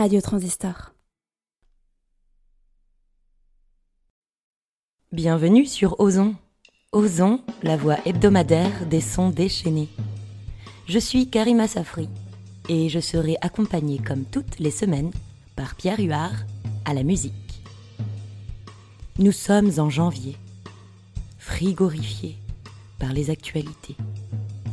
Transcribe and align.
Radio 0.00 0.22
Transistor. 0.22 0.94
Bienvenue 5.12 5.66
sur 5.66 6.00
Ozon. 6.00 6.36
Ozon, 6.92 7.42
la 7.62 7.76
voix 7.76 7.98
hebdomadaire 8.06 8.86
des 8.86 9.02
sons 9.02 9.28
déchaînés. 9.28 9.90
Je 10.86 10.98
suis 10.98 11.28
Karima 11.28 11.68
Safri 11.68 12.08
et 12.70 12.88
je 12.88 12.98
serai 12.98 13.36
accompagnée 13.42 13.98
comme 13.98 14.24
toutes 14.24 14.58
les 14.58 14.70
semaines 14.70 15.10
par 15.54 15.74
Pierre 15.74 16.00
Huard 16.00 16.46
à 16.86 16.94
la 16.94 17.02
musique. 17.02 17.62
Nous 19.18 19.32
sommes 19.32 19.72
en 19.76 19.90
janvier, 19.90 20.38
frigorifiés 21.38 22.38
par 22.98 23.12
les 23.12 23.28
actualités, 23.28 23.96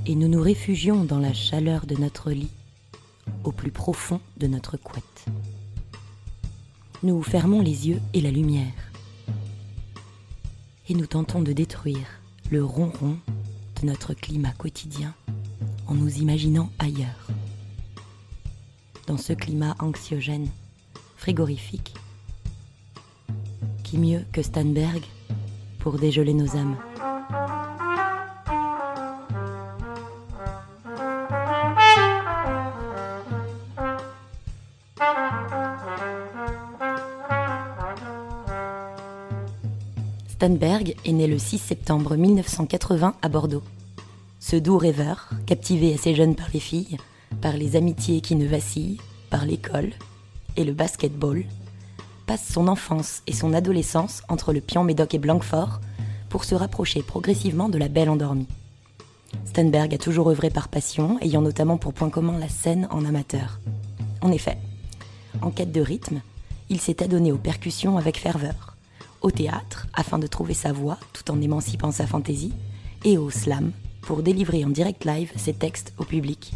et 0.05 0.15
nous 0.15 0.29
nous 0.29 0.41
réfugions 0.41 1.03
dans 1.03 1.19
la 1.19 1.33
chaleur 1.33 1.85
de 1.85 1.97
notre 1.97 2.31
lit, 2.31 2.56
au 3.43 3.51
plus 3.51 3.71
profond 3.71 4.19
de 4.37 4.47
notre 4.47 4.77
couette. 4.77 5.25
Nous 7.03 7.21
fermons 7.23 7.61
les 7.61 7.87
yeux 7.87 8.01
et 8.13 8.21
la 8.21 8.31
lumière, 8.31 8.91
et 10.89 10.93
nous 10.93 11.05
tentons 11.05 11.41
de 11.41 11.53
détruire 11.53 12.07
le 12.49 12.63
ronron 12.63 13.17
de 13.81 13.87
notre 13.87 14.13
climat 14.13 14.51
quotidien 14.51 15.13
en 15.87 15.93
nous 15.93 16.17
imaginant 16.17 16.69
ailleurs. 16.79 17.27
Dans 19.05 19.17
ce 19.17 19.33
climat 19.33 19.75
anxiogène, 19.79 20.49
frigorifique, 21.15 21.93
qui 23.83 23.97
mieux 23.97 24.25
que 24.31 24.41
Stanberg 24.41 25.03
pour 25.79 25.97
dégeler 25.97 26.33
nos 26.33 26.55
âmes 26.57 26.77
Stanberg 40.37 40.93
est 41.03 41.13
né 41.13 41.25
le 41.25 41.39
6 41.39 41.57
septembre 41.57 42.15
1980 42.15 43.15
à 43.23 43.27
Bordeaux. 43.27 43.63
Ce 44.39 44.55
doux 44.55 44.77
rêveur, 44.77 45.31
captivé 45.47 45.95
assez 45.95 46.13
jeune 46.13 46.35
par 46.35 46.49
les 46.53 46.59
filles, 46.59 46.97
par 47.41 47.53
les 47.53 47.75
amitiés 47.75 48.21
qui 48.21 48.35
ne 48.35 48.45
vacillent, 48.45 48.99
par 49.31 49.45
l'école 49.45 49.93
et 50.55 50.63
le 50.63 50.73
basketball, 50.73 51.43
passe 52.27 52.47
son 52.47 52.67
enfance 52.67 53.23
et 53.25 53.33
son 53.33 53.51
adolescence 53.51 54.21
entre 54.29 54.53
le 54.53 54.61
Pian 54.61 54.83
Médoc 54.83 55.15
et 55.15 55.17
Blanquefort 55.17 55.81
pour 56.29 56.43
se 56.43 56.53
rapprocher 56.53 57.01
progressivement 57.01 57.67
de 57.67 57.79
la 57.79 57.87
belle 57.87 58.11
endormie. 58.11 58.47
Stanberg 59.43 59.91
a 59.91 59.97
toujours 59.97 60.29
œuvré 60.29 60.51
par 60.51 60.67
passion, 60.67 61.17
ayant 61.21 61.41
notamment 61.41 61.77
pour 61.77 61.93
point 61.93 62.11
commun 62.11 62.37
la 62.37 62.47
scène 62.47 62.87
en 62.91 63.05
amateur. 63.05 63.59
En 64.21 64.31
effet, 64.31 64.59
en 65.41 65.49
quête 65.49 65.71
de 65.71 65.81
rythme, 65.81 66.21
il 66.69 66.79
s'est 66.79 67.01
adonné 67.01 67.31
aux 67.31 67.39
percussions 67.39 67.97
avec 67.97 68.19
ferveur, 68.19 68.66
au 69.21 69.31
théâtre 69.31 69.87
afin 69.93 70.19
de 70.19 70.27
trouver 70.27 70.53
sa 70.53 70.73
voix 70.73 70.97
tout 71.13 71.31
en 71.31 71.41
émancipant 71.41 71.91
sa 71.91 72.07
fantaisie, 72.07 72.53
et 73.03 73.17
au 73.17 73.29
slam 73.29 73.71
pour 74.01 74.23
délivrer 74.23 74.63
en 74.65 74.69
direct 74.69 75.05
live 75.05 75.31
ses 75.35 75.53
textes 75.53 75.93
au 75.97 76.03
public. 76.03 76.53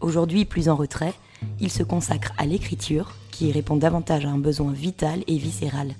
Aujourd'hui 0.00 0.44
plus 0.44 0.68
en 0.68 0.76
retrait, 0.76 1.14
il 1.60 1.70
se 1.70 1.82
consacre 1.82 2.32
à 2.38 2.46
l'écriture 2.46 3.12
qui 3.30 3.52
répond 3.52 3.76
davantage 3.76 4.24
à 4.24 4.30
un 4.30 4.38
besoin 4.38 4.72
vital 4.72 5.24
et 5.26 5.38
viscéral. 5.38 5.94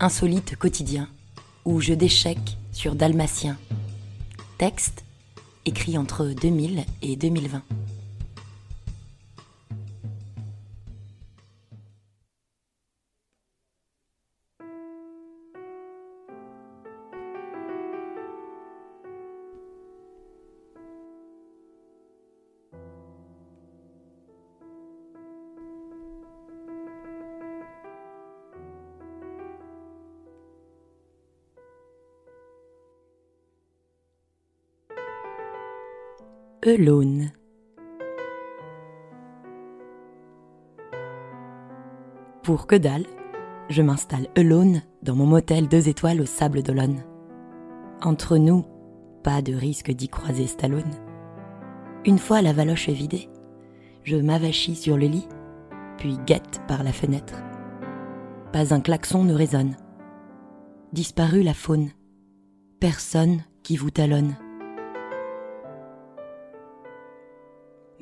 Insolite 0.00 0.56
quotidien 0.56 1.08
ou 1.66 1.80
jeu 1.80 1.94
d'échecs 1.94 2.56
sur 2.72 2.94
Dalmatien. 2.94 3.58
Texte 4.56 5.04
écrit 5.66 5.98
entre 5.98 6.26
2000 6.26 6.84
et 7.02 7.16
2020. 7.16 7.62
Alone. 36.62 37.30
Pour 42.42 42.66
que 42.66 42.76
dalle, 42.76 43.06
je 43.70 43.80
m'installe 43.80 44.28
alone 44.36 44.82
dans 45.02 45.14
mon 45.14 45.24
motel 45.24 45.68
deux 45.68 45.88
étoiles 45.88 46.20
au 46.20 46.26
sable 46.26 46.62
d'Olonne. 46.62 47.02
Entre 48.02 48.36
nous, 48.36 48.66
pas 49.24 49.40
de 49.40 49.54
risque 49.54 49.90
d'y 49.90 50.10
croiser 50.10 50.46
Stallone. 50.46 50.92
Une 52.04 52.18
fois 52.18 52.42
la 52.42 52.52
valoche 52.52 52.90
vidée, 52.90 53.30
je 54.04 54.16
m'avachis 54.16 54.76
sur 54.76 54.98
le 54.98 55.06
lit, 55.06 55.28
puis 55.96 56.18
guette 56.26 56.60
par 56.68 56.82
la 56.82 56.92
fenêtre. 56.92 57.42
Pas 58.52 58.74
un 58.74 58.82
klaxon 58.82 59.24
ne 59.24 59.32
résonne. 59.32 59.78
Disparue 60.92 61.42
la 61.42 61.54
faune. 61.54 61.88
Personne 62.80 63.44
qui 63.62 63.78
vous 63.78 63.90
talonne. 63.90 64.34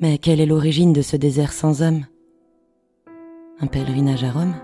Mais 0.01 0.17
quelle 0.17 0.39
est 0.39 0.45
l'origine 0.45 0.93
de 0.93 1.01
ce 1.01 1.17
désert 1.17 1.51
sans 1.51 1.81
homme? 1.81 2.05
Un 3.59 3.67
pèlerinage 3.67 4.23
à 4.23 4.31
Rome? 4.31 4.55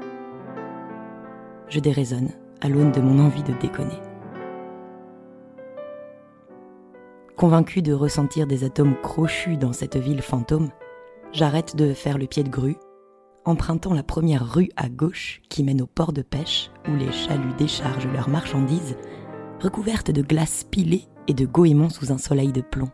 Je 1.68 1.82
déraisonne 1.82 2.30
à 2.62 2.70
l'aune 2.70 2.94
de 2.94 3.02
mon 3.02 3.20
envie 3.20 3.44
de 3.44 3.52
déconner. 3.60 4.00
Convaincu 7.36 7.82
de 7.82 7.92
ressentir 7.92 8.48
des 8.48 8.64
atomes 8.64 8.96
crochus 9.04 9.58
dans 9.58 9.74
cette 9.74 9.98
ville 9.98 10.22
fantôme, 10.22 10.70
j'arrête 11.34 11.76
de 11.76 11.94
faire 11.94 12.18
le 12.18 12.28
pied 12.28 12.44
de 12.44 12.50
grue, 12.50 12.78
empruntant 13.44 13.94
la 13.94 14.04
première 14.04 14.50
rue 14.50 14.70
à 14.78 14.88
gauche 14.88 15.42
qui 15.50 15.66
mène 15.66 15.82
au 15.82 15.86
port 15.86 16.14
de 16.14 16.22
pêche 16.22 16.72
où 16.88 16.96
les 16.96 17.12
chaluts 17.12 17.54
déchargent 17.58 18.08
leurs 18.08 18.30
marchandises, 18.30 18.96
recouvertes 19.60 20.12
de 20.12 20.22
glace 20.22 20.64
pilée 20.64 21.04
et 21.28 21.34
de 21.34 21.46
goémons 21.46 21.90
sous 21.90 22.14
un 22.14 22.18
soleil 22.18 22.54
de 22.54 22.62
plomb. 22.62 22.90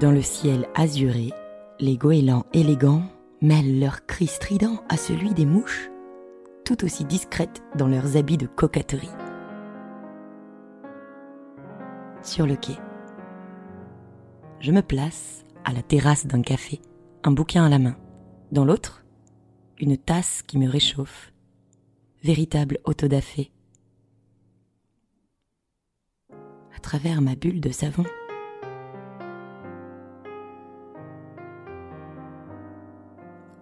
Dans 0.00 0.12
le 0.12 0.22
ciel 0.22 0.68
azuré, 0.76 1.32
les 1.80 1.96
goélands 1.96 2.46
élégants 2.52 3.02
mêlent 3.42 3.80
leurs 3.80 4.06
cris 4.06 4.28
stridents 4.28 4.80
à 4.88 4.96
celui 4.96 5.34
des 5.34 5.44
mouches, 5.44 5.90
tout 6.64 6.84
aussi 6.84 7.04
discrètes 7.04 7.64
dans 7.76 7.88
leurs 7.88 8.16
habits 8.16 8.36
de 8.36 8.46
coquetterie. 8.46 9.10
Sur 12.22 12.46
le 12.46 12.54
quai, 12.54 12.76
je 14.60 14.70
me 14.70 14.82
place 14.82 15.44
à 15.64 15.72
la 15.72 15.82
terrasse 15.82 16.28
d'un 16.28 16.42
café, 16.42 16.80
un 17.24 17.32
bouquin 17.32 17.64
à 17.64 17.68
la 17.68 17.80
main. 17.80 17.96
Dans 18.52 18.64
l'autre, 18.64 19.04
une 19.80 19.96
tasse 19.96 20.42
qui 20.42 20.58
me 20.58 20.68
réchauffe, 20.68 21.32
véritable 22.22 22.78
autodafé. 22.84 23.50
À 26.30 26.78
travers 26.80 27.20
ma 27.20 27.34
bulle 27.34 27.60
de 27.60 27.70
savon, 27.70 28.04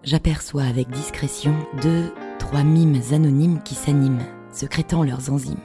j'aperçois 0.07 0.63
avec 0.63 0.89
discrétion 0.89 1.53
deux, 1.81 2.13
trois 2.39 2.63
mimes 2.63 3.01
anonymes 3.11 3.61
qui 3.61 3.75
s'animent, 3.75 4.23
secrétant 4.53 5.03
leurs 5.03 5.33
enzymes. 5.33 5.57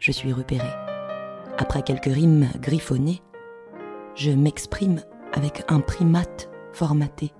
Je 0.00 0.10
suis 0.10 0.32
repéré. 0.32 0.66
Après 1.58 1.82
quelques 1.82 2.12
rimes 2.12 2.48
griffonnées, 2.60 3.22
je 4.16 4.32
m'exprime 4.32 5.00
avec 5.32 5.62
un 5.68 5.78
primate 5.78 6.50
formaté. 6.72 7.32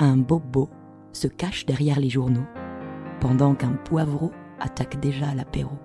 Un 0.00 0.16
bobo 0.16 0.68
se 1.12 1.28
cache 1.28 1.66
derrière 1.66 2.00
les 2.00 2.10
journaux, 2.10 2.46
pendant 3.20 3.54
qu'un 3.54 3.74
poivreau 3.84 4.32
attaque 4.58 4.98
déjà 4.98 5.32
l'apéro. 5.32 5.78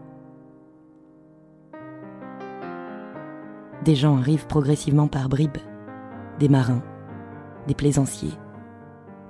Des 3.84 3.94
gens 3.94 4.18
arrivent 4.18 4.48
progressivement 4.48 5.08
par 5.08 5.30
bribes, 5.30 5.60
des 6.40 6.50
marins, 6.50 6.82
des 7.68 7.76
plaisanciers, 7.76 8.34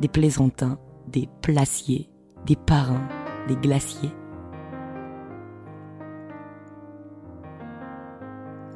des 0.02 0.08
plaisantins, 0.08 0.78
des 1.08 1.30
placiers, 1.42 2.10
des 2.46 2.56
parrains, 2.56 3.08
des 3.48 3.56
glaciers. 3.56 4.14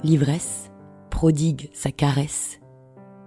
L'ivresse 0.03 0.71
prodigue 1.09 1.69
sa 1.73 1.91
caresse 1.91 2.59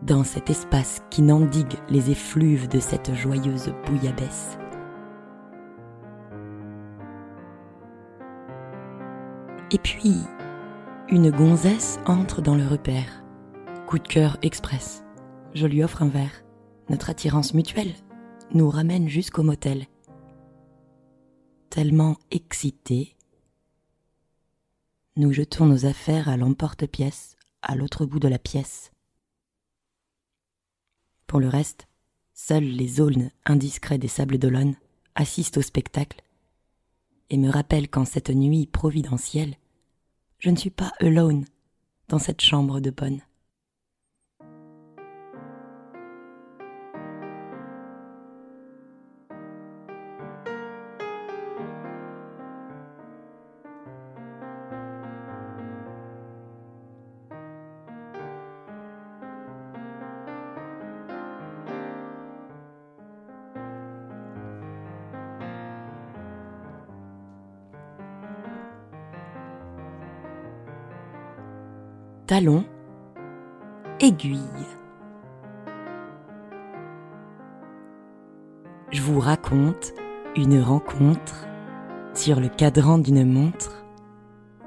dans 0.02 0.25
cet 0.25 0.50
espace 0.50 1.02
qui 1.11 1.23
n'endigue 1.23 1.75
les 1.88 2.11
effluves 2.11 2.69
de 2.69 2.81
cette 2.81 3.14
joyeuse 3.14 3.73
bouillabaisse. 3.87 4.58
Et 9.70 9.79
puis, 9.79 10.17
une 11.08 11.31
gonzesse 11.31 11.99
entre 12.06 12.43
dans 12.43 12.55
le 12.55 12.67
repère. 12.67 13.25
Coup 13.87 13.99
de 13.99 14.08
cœur 14.08 14.37
express. 14.43 15.05
Je 15.54 15.66
lui 15.66 15.82
offre 15.82 16.02
un 16.02 16.08
verre. 16.08 16.44
Notre 16.88 17.10
attirance 17.10 17.54
mutuelle 17.54 17.93
nous 18.54 18.70
ramène 18.70 19.08
jusqu'au 19.08 19.43
motel. 19.43 19.87
Tellement 21.70 22.16
excités, 22.31 23.16
nous 25.16 25.32
jetons 25.32 25.66
nos 25.66 25.84
affaires 25.84 26.28
à 26.28 26.37
l'emporte-pièce, 26.37 27.37
à 27.60 27.76
l'autre 27.76 28.06
bout 28.06 28.19
de 28.19 28.28
la 28.28 28.38
pièce. 28.38 28.93
Pour 31.26 31.38
le 31.38 31.49
reste, 31.49 31.87
seuls 32.34 32.64
les 32.64 33.00
aulnes 33.00 33.31
indiscrets 33.44 33.98
des 33.98 34.08
sables 34.08 34.38
d'Olonne 34.38 34.75
assistent 35.14 35.58
au 35.58 35.62
spectacle 35.62 36.22
et 37.31 37.37
me 37.37 37.50
rappellent 37.50 37.88
qu'en 37.88 38.05
cette 38.05 38.31
nuit 38.31 38.66
providentielle, 38.66 39.56
je 40.38 40.50
ne 40.50 40.56
suis 40.56 40.70
pas 40.70 40.93
alone 41.00 41.44
dans 42.08 42.19
cette 42.19 42.40
chambre 42.40 42.81
de 42.81 42.90
bonne. 42.90 43.20
Aiguille. 74.00 74.38
Je 78.90 79.02
vous 79.02 79.20
raconte 79.20 79.93
une 80.37 80.61
rencontre 80.61 81.46
sur 82.14 82.40
le 82.40 82.49
cadran 82.49 82.96
d'une 82.96 83.31
montre 83.31 83.84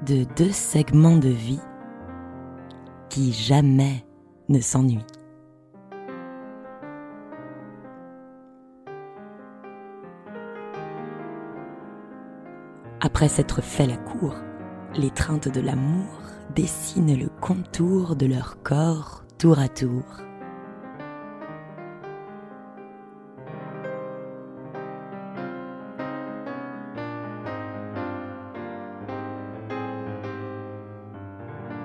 de 0.06 0.24
deux 0.36 0.52
segments 0.52 1.16
de 1.16 1.28
vie 1.28 1.60
qui 3.08 3.32
jamais 3.32 4.04
ne 4.48 4.60
s'ennuient. 4.60 5.00
Après 13.00 13.28
s'être 13.28 13.60
fait 13.60 13.86
la 13.86 13.96
cour, 13.96 14.36
l'étreinte 14.94 15.48
de 15.48 15.60
l'amour 15.60 16.26
dessinent 16.54 17.18
le 17.18 17.28
contour 17.46 18.16
de 18.16 18.26
leur 18.26 18.60
corps 18.64 19.22
tour 19.38 19.60
à 19.60 19.68
tour. 19.68 20.02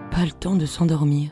Pas 0.09 0.25
le 0.25 0.31
temps 0.31 0.55
de 0.55 0.65
s'endormir, 0.65 1.31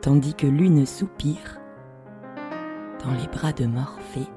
tandis 0.00 0.32
que 0.32 0.46
l'une 0.46 0.86
soupire 0.86 1.60
dans 3.04 3.12
les 3.12 3.28
bras 3.28 3.52
de 3.52 3.66
Morphée. 3.66 4.35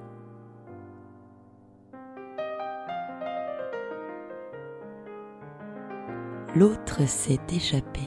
L'autre 6.56 7.07
s'est 7.07 7.40
échappé. 7.54 8.01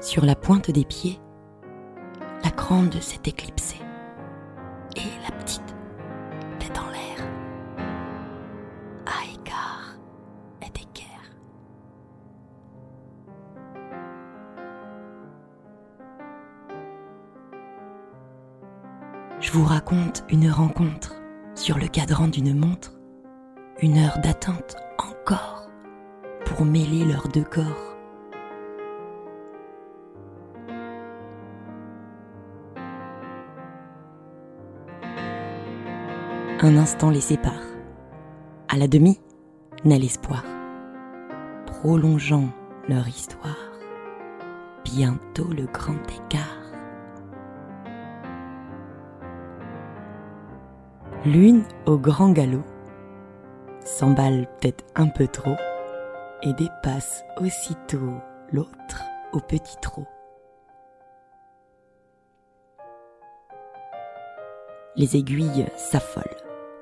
Sur 0.00 0.24
la 0.24 0.34
pointe 0.36 0.70
des 0.70 0.84
pieds, 0.84 1.18
la 2.44 2.50
grande 2.50 2.94
s'est 3.00 3.22
éclipsée 3.24 3.85
une 20.28 20.50
rencontre 20.50 21.14
sur 21.54 21.78
le 21.78 21.86
cadran 21.86 22.26
d'une 22.26 22.58
montre, 22.58 22.92
une 23.80 23.98
heure 23.98 24.18
d'attente 24.18 24.76
encore 24.98 25.68
pour 26.44 26.64
mêler 26.64 27.04
leurs 27.04 27.28
deux 27.28 27.44
corps. 27.44 27.96
Un 36.60 36.76
instant 36.76 37.10
les 37.10 37.20
sépare. 37.20 37.52
À 38.68 38.76
la 38.76 38.88
demi, 38.88 39.20
naît 39.84 39.98
l'espoir, 39.98 40.42
prolongeant 41.66 42.48
leur 42.88 43.06
histoire. 43.06 43.54
Bientôt 44.84 45.52
le 45.52 45.66
grand 45.66 46.02
écart. 46.10 46.55
L'une 51.26 51.64
au 51.86 51.98
grand 51.98 52.30
galop 52.30 52.62
s'emballe 53.84 54.46
peut-être 54.60 54.84
un 54.94 55.08
peu 55.08 55.26
trop 55.26 55.56
et 56.44 56.52
dépasse 56.52 57.24
aussitôt 57.40 58.12
l'autre 58.52 59.02
au 59.32 59.40
petit 59.40 59.76
trot. 59.82 60.06
Les 64.94 65.16
aiguilles 65.16 65.66
s'affolent. 65.74 66.22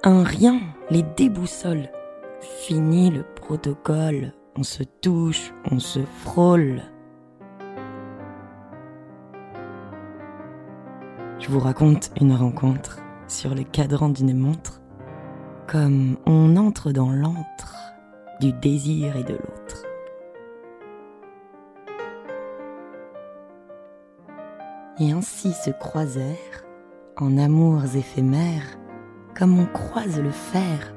Un 0.03 0.23
rien 0.23 0.61
les 0.91 1.05
déboussole. 1.17 1.89
Fini 2.43 3.11
le 3.11 3.23
protocole. 3.23 4.35
On 4.57 4.63
se 4.63 4.83
touche, 4.83 5.55
on 5.71 5.79
se 5.79 6.01
frôle. 6.01 6.83
Je 11.39 11.49
vous 11.49 11.61
raconte 11.61 12.11
une 12.21 12.35
rencontre 12.35 12.99
sur 13.29 13.55
le 13.55 13.65
cadran 13.65 14.09
d'une 14.09 14.37
montre, 14.37 14.81
comme 15.67 16.17
on 16.27 16.57
entre 16.57 16.93
dans 16.93 17.11
l'antre 17.11 17.75
du 18.41 18.53
désir 18.53 19.17
et 19.17 19.25
de 19.25 19.35
l'autre. 19.35 19.85
Et 25.01 25.13
ainsi 25.13 25.53
se 25.53 25.71
croisèrent, 25.71 26.65
en 27.17 27.37
amours 27.39 27.97
éphémères, 27.97 28.79
comme 29.37 29.59
on 29.59 29.67
croise 29.67 30.21
le 30.21 30.31
fer, 30.31 30.95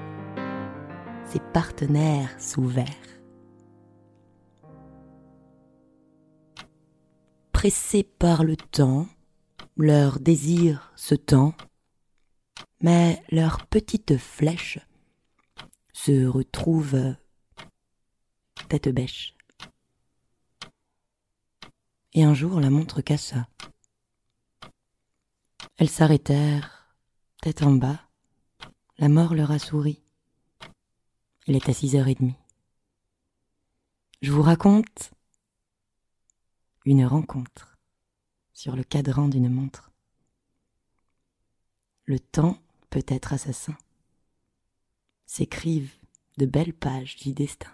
ses 1.25 1.39
partenaires 1.39 2.29
sous. 2.39 2.71
Pressés 7.51 8.03
par 8.03 8.43
le 8.43 8.55
temps, 8.55 9.07
leur 9.77 10.19
désir 10.19 10.91
se 10.95 11.15
tend, 11.15 11.53
mais 12.81 13.23
leur 13.29 13.65
petite 13.67 14.17
flèche 14.17 14.79
se 15.93 16.25
retrouve 16.25 17.15
tête 18.69 18.89
bêche. 18.89 19.35
Et 22.13 22.23
un 22.23 22.33
jour 22.33 22.59
la 22.59 22.69
montre 22.69 23.01
cassa. 23.01 23.47
Elles 25.77 25.89
s'arrêtèrent, 25.89 26.95
tête 27.41 27.61
en 27.61 27.73
bas. 27.73 28.09
La 28.97 29.09
mort 29.09 29.35
leur 29.35 29.51
a 29.51 29.59
souri. 29.59 30.01
Il 31.45 31.55
est 31.55 31.69
à 31.69 31.73
six 31.73 31.95
heures 31.95 32.07
et 32.07 32.15
demie. 32.15 32.35
Je 34.21 34.31
vous 34.31 34.41
raconte 34.41 35.11
une 36.85 37.05
rencontre 37.05 37.77
sur 38.53 38.75
le 38.75 38.83
cadran 38.83 39.27
d'une 39.27 39.49
montre. 39.49 39.91
Le 42.05 42.19
temps 42.19 42.59
peut 42.97 43.13
être 43.13 43.33
assassin. 43.33 43.77
S'écrivent 45.27 45.93
de 46.37 46.47
belles 46.47 46.73
pages 46.73 47.15
du 47.17 47.31
destin. 47.31 47.69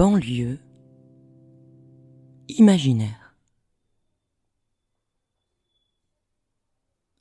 Banlieue 0.00 0.56
imaginaire. 2.48 3.36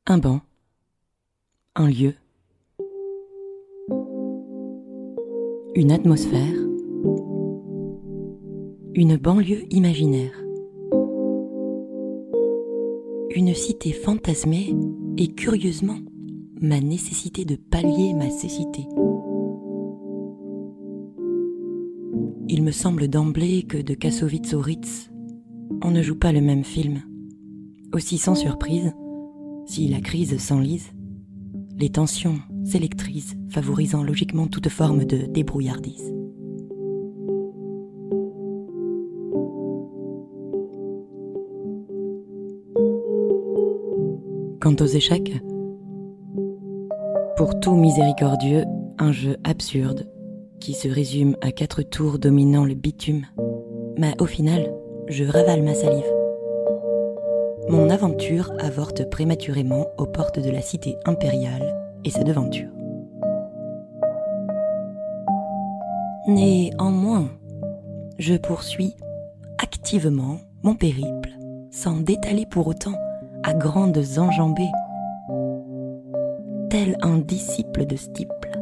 Un 0.06 0.18
banc, 0.18 0.40
un 1.76 1.90
lieu, 1.90 2.14
une 5.76 5.92
atmosphère, 5.92 6.56
une 8.94 9.18
banlieue 9.18 9.66
imaginaire, 9.72 10.42
une 13.36 13.54
cité 13.54 13.92
fantasmée 13.92 14.74
et 15.18 15.28
curieusement 15.28 16.00
ma 16.62 16.80
nécessité 16.80 17.44
de 17.44 17.58
pallier 17.58 18.14
ma 18.14 18.30
cécité. 18.30 18.88
Semble 22.72 23.08
d'emblée 23.08 23.64
que 23.64 23.78
de 23.78 23.94
Kassovitz 23.94 24.54
au 24.54 24.60
Ritz, 24.60 25.10
on 25.84 25.92
ne 25.92 26.02
joue 26.02 26.16
pas 26.16 26.32
le 26.32 26.42
même 26.42 26.64
film. 26.64 27.02
Aussi 27.94 28.18
sans 28.18 28.36
surprise, 28.36 28.94
si 29.66 29.88
la 29.88 30.02
crise 30.02 30.38
s'enlise, 30.38 30.92
les 31.78 31.90
tensions 31.90 32.40
s'électrisent, 32.66 33.38
favorisant 33.50 34.04
logiquement 34.04 34.48
toute 34.48 34.70
forme 34.70 35.06
de 35.06 35.26
débrouillardise. 35.26 36.14
Quant 44.60 44.76
aux 44.82 44.86
échecs, 44.86 45.42
pour 47.38 47.60
tout 47.60 47.76
miséricordieux, 47.76 48.66
un 48.98 49.14
jeu 49.14 49.38
absurde 49.46 50.10
qui 50.60 50.74
se 50.74 50.88
résume 50.88 51.36
à 51.42 51.52
quatre 51.52 51.82
tours 51.82 52.20
dominant 52.20 52.66
le 52.66 52.74
bitume. 52.76 53.26
Mais 53.98 54.14
au 54.20 54.26
final, 54.26 54.72
je 55.08 55.24
ravale 55.24 55.64
ma 55.64 55.74
salive. 55.74 56.12
Mon 57.70 57.90
aventure 57.90 58.52
avorte 58.60 59.10
prématurément 59.10 59.88
aux 59.98 60.06
portes 60.06 60.40
de 60.40 60.50
la 60.50 60.62
cité 60.62 60.96
impériale 61.06 61.76
et 62.04 62.10
sa 62.10 62.24
devanture. 62.24 62.70
Néanmoins, 66.28 67.30
je 68.18 68.36
poursuis 68.36 68.96
activement 69.58 70.40
mon 70.64 70.76
périple, 70.76 71.30
sans 71.72 71.98
détaler 71.98 72.46
pour 72.46 72.68
autant 72.68 72.96
à 73.44 73.54
grandes 73.54 74.04
enjambées, 74.18 74.72
tel 76.70 76.98
un 77.02 77.18
disciple 77.18 77.86
de 77.86 77.96
Stiple. 77.96 78.59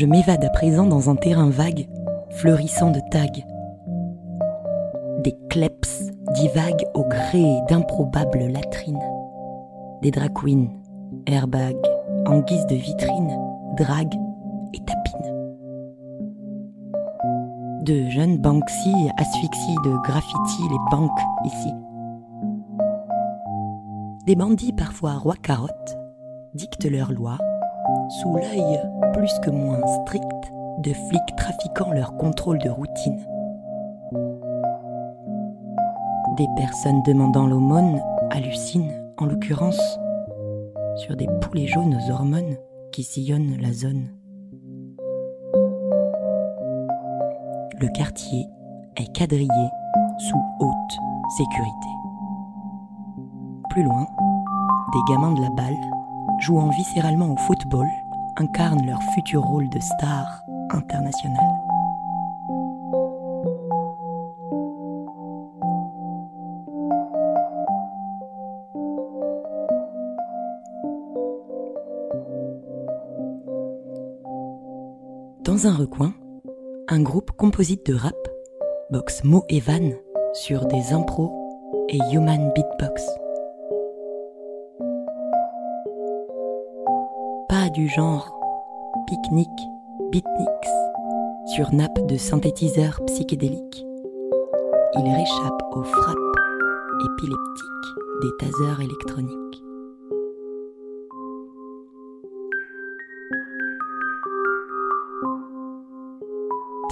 Je 0.00 0.06
m'évade 0.06 0.42
à 0.42 0.48
présent 0.48 0.86
dans 0.86 1.10
un 1.10 1.14
terrain 1.14 1.50
vague, 1.50 1.86
fleurissant 2.30 2.90
de 2.90 3.00
tags. 3.10 3.26
Des 5.22 5.36
kleps 5.50 6.10
divaguent 6.32 6.86
au 6.94 7.04
gré 7.04 7.44
d'improbables 7.68 8.46
latrines. 8.50 8.98
Des 10.00 10.10
drag 10.10 10.32
airbags, 11.26 11.86
en 12.24 12.38
guise 12.38 12.64
de 12.68 12.76
vitrine, 12.76 13.38
draguent 13.76 14.18
et 14.72 14.78
tapinent. 14.78 15.34
De 17.82 18.08
jeunes 18.08 18.38
Banksy 18.38 18.94
asphyxient 19.18 19.82
de 19.84 20.02
graffiti 20.02 20.62
les 20.70 20.90
banques 20.90 21.10
ici. 21.44 21.74
Des 24.26 24.34
bandits 24.34 24.72
parfois 24.72 25.18
rois 25.18 25.36
carottes 25.42 25.98
dictent 26.54 26.90
leurs 26.90 27.12
lois 27.12 27.36
sous 28.08 28.36
l'œil 28.36 28.80
plus 29.12 29.38
que 29.40 29.50
moins 29.50 29.80
strict 30.02 30.52
de 30.78 30.92
flics 30.92 31.36
trafiquant 31.36 31.92
leur 31.92 32.16
contrôle 32.16 32.58
de 32.58 32.70
routine. 32.70 33.20
Des 36.36 36.46
personnes 36.56 37.02
demandant 37.02 37.46
l'aumône 37.46 38.00
hallucinent, 38.30 38.92
en 39.18 39.26
l'occurrence, 39.26 39.98
sur 40.96 41.16
des 41.16 41.28
poulets 41.40 41.66
jaunes 41.66 41.94
aux 41.94 42.10
hormones 42.10 42.56
qui 42.92 43.02
sillonnent 43.02 43.56
la 43.60 43.72
zone. 43.72 44.08
Le 47.80 47.88
quartier 47.94 48.46
est 48.96 49.12
quadrillé 49.14 49.68
sous 50.18 50.42
haute 50.60 50.98
sécurité. 51.36 51.88
Plus 53.70 53.82
loin, 53.82 54.06
des 54.92 55.12
gamins 55.12 55.32
de 55.32 55.40
la 55.40 55.50
balle 55.50 55.99
jouant 56.40 56.70
viscéralement 56.70 57.32
au 57.32 57.36
football, 57.36 57.86
incarnent 58.36 58.84
leur 58.86 59.02
futur 59.14 59.42
rôle 59.42 59.68
de 59.68 59.78
star 59.78 60.42
internationale. 60.70 61.36
Dans 75.44 75.66
un 75.66 75.74
recoin, 75.74 76.14
un 76.88 77.02
groupe 77.02 77.32
composite 77.32 77.86
de 77.86 77.94
rap 77.94 78.14
boxe 78.90 79.22
Mo 79.24 79.44
et 79.48 79.60
Van 79.60 79.90
sur 80.32 80.66
des 80.66 80.92
impros 80.92 81.32
et 81.88 81.98
human 82.12 82.52
beatbox. 82.54 83.02
Du 87.72 87.88
genre 87.88 88.36
pique-nique, 89.06 89.68
beatniks, 90.10 90.70
sur 91.46 91.72
nappe 91.72 92.06
de 92.06 92.16
synthétiseurs 92.16 93.00
psychédéliques. 93.06 93.86
Il 94.96 95.02
réchappe 95.02 95.62
aux 95.72 95.82
frappes 95.82 96.16
épileptiques 97.04 97.94
des 98.22 98.30
tasers 98.38 98.80
électroniques. 98.80 99.62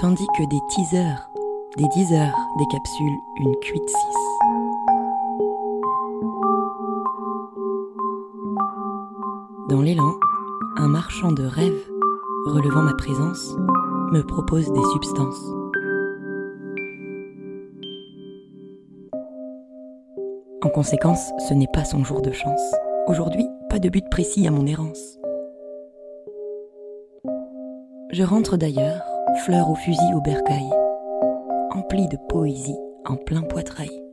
Tandis 0.01 0.27
que 0.39 0.45
des 0.49 0.61
teasers, 0.71 1.29
des 1.77 1.89
teasers 1.89 2.37
décapsulent 2.59 3.21
une 3.41 3.57
cuite 3.57 3.89
6. 3.89 3.97
Dans 9.69 9.83
l'élan, 9.83 10.15
un 10.89 10.91
marchand 10.91 11.33
de 11.33 11.45
rêves, 11.45 11.91
relevant 12.47 12.83
ma 12.83 12.95
présence, 12.95 13.55
me 14.11 14.23
propose 14.23 14.73
des 14.73 14.85
substances. 14.93 15.45
En 20.63 20.71
conséquence, 20.71 21.31
ce 21.47 21.53
n'est 21.53 21.69
pas 21.75 21.85
son 21.85 22.05
jour 22.05 22.23
de 22.23 22.33
chance. 22.33 22.63
Aujourd'hui, 23.07 23.47
pas 23.69 23.79
de 23.79 23.91
but 23.91 24.09
précis 24.09 24.47
à 24.47 24.51
mon 24.51 24.67
errance. 24.67 25.19
Je 28.11 28.23
rentre 28.23 28.57
d'ailleurs, 28.57 29.05
fleur 29.45 29.71
au 29.71 29.75
fusil 29.75 30.15
au 30.15 30.23
bercail, 30.23 30.71
empli 31.71 32.09
de 32.09 32.17
poésie 32.31 32.79
en 33.05 33.17
plein 33.17 33.43
poitrail. 33.43 34.08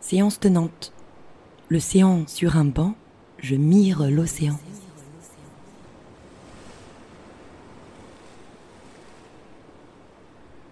Séance 0.00 0.40
tenante. 0.40 0.92
L'océan 1.68 2.26
sur 2.26 2.56
un 2.56 2.64
banc, 2.64 2.94
je 3.38 3.54
mire 3.54 4.10
l'océan. 4.10 4.58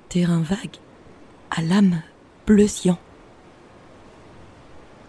Terrain 0.09 0.41
vague, 0.41 0.79
à 1.51 1.61
l'âme 1.61 2.03
bleu 2.47 2.67
cyan. 2.67 2.99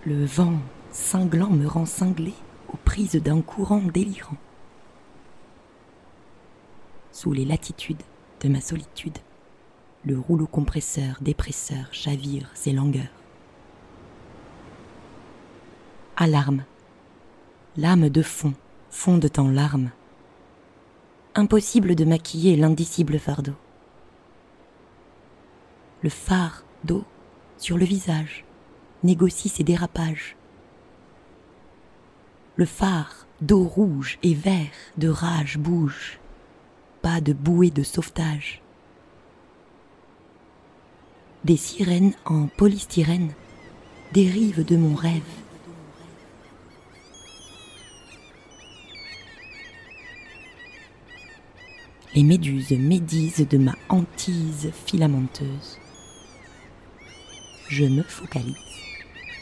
Le 0.05 0.25
vent 0.25 0.59
cinglant 0.91 1.51
me 1.51 1.65
rend 1.65 1.85
cinglé 1.85 2.33
aux 2.67 2.77
prises 2.77 3.15
d'un 3.15 3.41
courant 3.41 3.81
délirant 3.93 4.37
sous 7.17 7.33
les 7.33 7.45
latitudes 7.45 8.03
de 8.41 8.47
ma 8.47 8.61
solitude. 8.61 9.17
Le 10.05 10.19
rouleau 10.19 10.45
compresseur 10.45 11.17
dépresseur 11.19 11.87
chavire 11.91 12.51
ses 12.53 12.73
langueurs. 12.73 13.23
Alarme. 16.15 16.63
L'âme 17.75 18.09
de 18.09 18.21
fond 18.21 18.53
fonde 18.91 19.31
en 19.37 19.49
larmes. 19.49 19.89
Impossible 21.33 21.95
de 21.95 22.05
maquiller 22.05 22.55
l'indicible 22.55 23.17
fardeau. 23.17 23.55
Le 26.03 26.09
phare 26.11 26.65
d'eau 26.83 27.03
sur 27.57 27.79
le 27.79 27.85
visage 27.85 28.45
négocie 29.03 29.49
ses 29.49 29.63
dérapages. 29.63 30.35
Le 32.57 32.65
phare 32.65 33.25
d'eau 33.41 33.63
rouge 33.63 34.19
et 34.21 34.35
vert 34.35 34.69
de 34.97 35.09
rage 35.09 35.57
bouge, 35.57 36.19
de 37.21 37.33
bouée 37.33 37.71
de 37.71 37.83
sauvetage. 37.83 38.61
Des 41.45 41.57
sirènes 41.57 42.13
en 42.25 42.47
polystyrène 42.47 43.31
dérivent 44.13 44.65
de 44.65 44.75
mon 44.75 44.93
rêve. 44.93 45.21
Les 52.13 52.23
méduses 52.23 52.71
médisent 52.71 53.47
de 53.47 53.57
ma 53.57 53.75
hantise 53.89 54.71
filamenteuse. 54.85 55.77
Je 57.69 57.85
me 57.85 58.03
focalise 58.03 58.55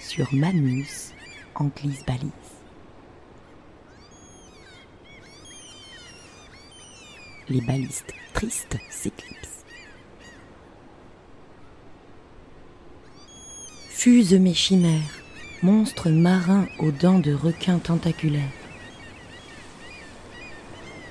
sur 0.02 0.32
ma 0.34 0.52
muse 0.52 1.14
en 1.56 1.66
glisse-balise. 1.66 2.45
Les 7.48 7.62
balistes 7.62 8.12
tristes 8.34 8.78
s'éclipsent. 8.90 9.66
Fusent 13.90 14.34
mes 14.34 14.56
chimères, 14.56 15.22
monstres 15.62 16.10
marins 16.10 16.68
aux 16.80 16.90
dents 16.90 17.20
de 17.20 17.34
requins 17.34 17.78
tentaculaires. 17.78 18.42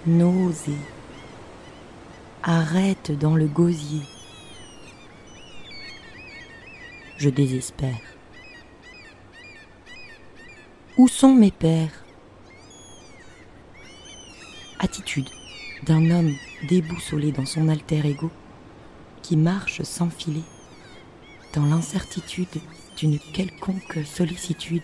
Nausée, 0.06 0.72
arrête 2.42 3.12
dans 3.16 3.36
le 3.36 3.46
gosier. 3.46 4.02
Je 7.16 7.30
désespère. 7.30 8.00
Où 10.96 11.06
sont 11.06 11.32
mes 11.32 11.52
pères? 11.52 12.04
Attitude 14.80 15.28
d'un 15.84 16.10
homme 16.10 16.34
déboussolé 16.68 17.32
dans 17.32 17.46
son 17.46 17.68
alter 17.68 18.06
ego 18.06 18.30
qui 19.22 19.36
marche 19.36 19.82
sans 19.82 20.08
filer 20.08 20.42
dans 21.54 21.64
l'incertitude 21.66 22.60
d'une 22.96 23.18
quelconque 23.18 23.98
sollicitude. 24.04 24.82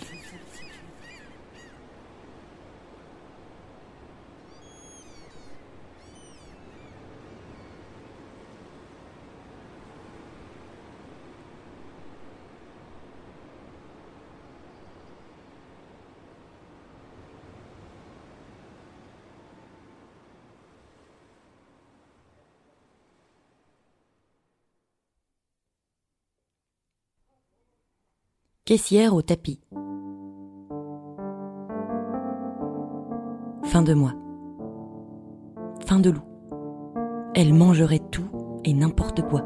Caissière 28.70 29.16
au 29.16 29.20
tapis. 29.20 29.59
Fin 33.64 33.83
de 33.83 33.94
mois. 33.94 34.14
Fin 35.85 35.98
de 35.98 36.11
loup. 36.11 36.22
Elle 37.35 37.52
mangerait 37.52 37.98
tout 38.12 38.30
et 38.62 38.72
n'importe 38.72 39.22
quoi. 39.22 39.42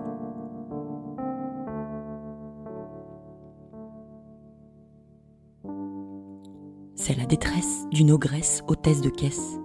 C'est 6.94 7.16
la 7.16 7.24
détresse 7.24 7.86
d'une 7.92 8.10
ogresse 8.10 8.62
hôtesse 8.68 9.00
de 9.00 9.08
caisse. 9.08 9.58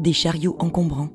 Des 0.00 0.12
chariots 0.12 0.56
encombrants 0.58 1.10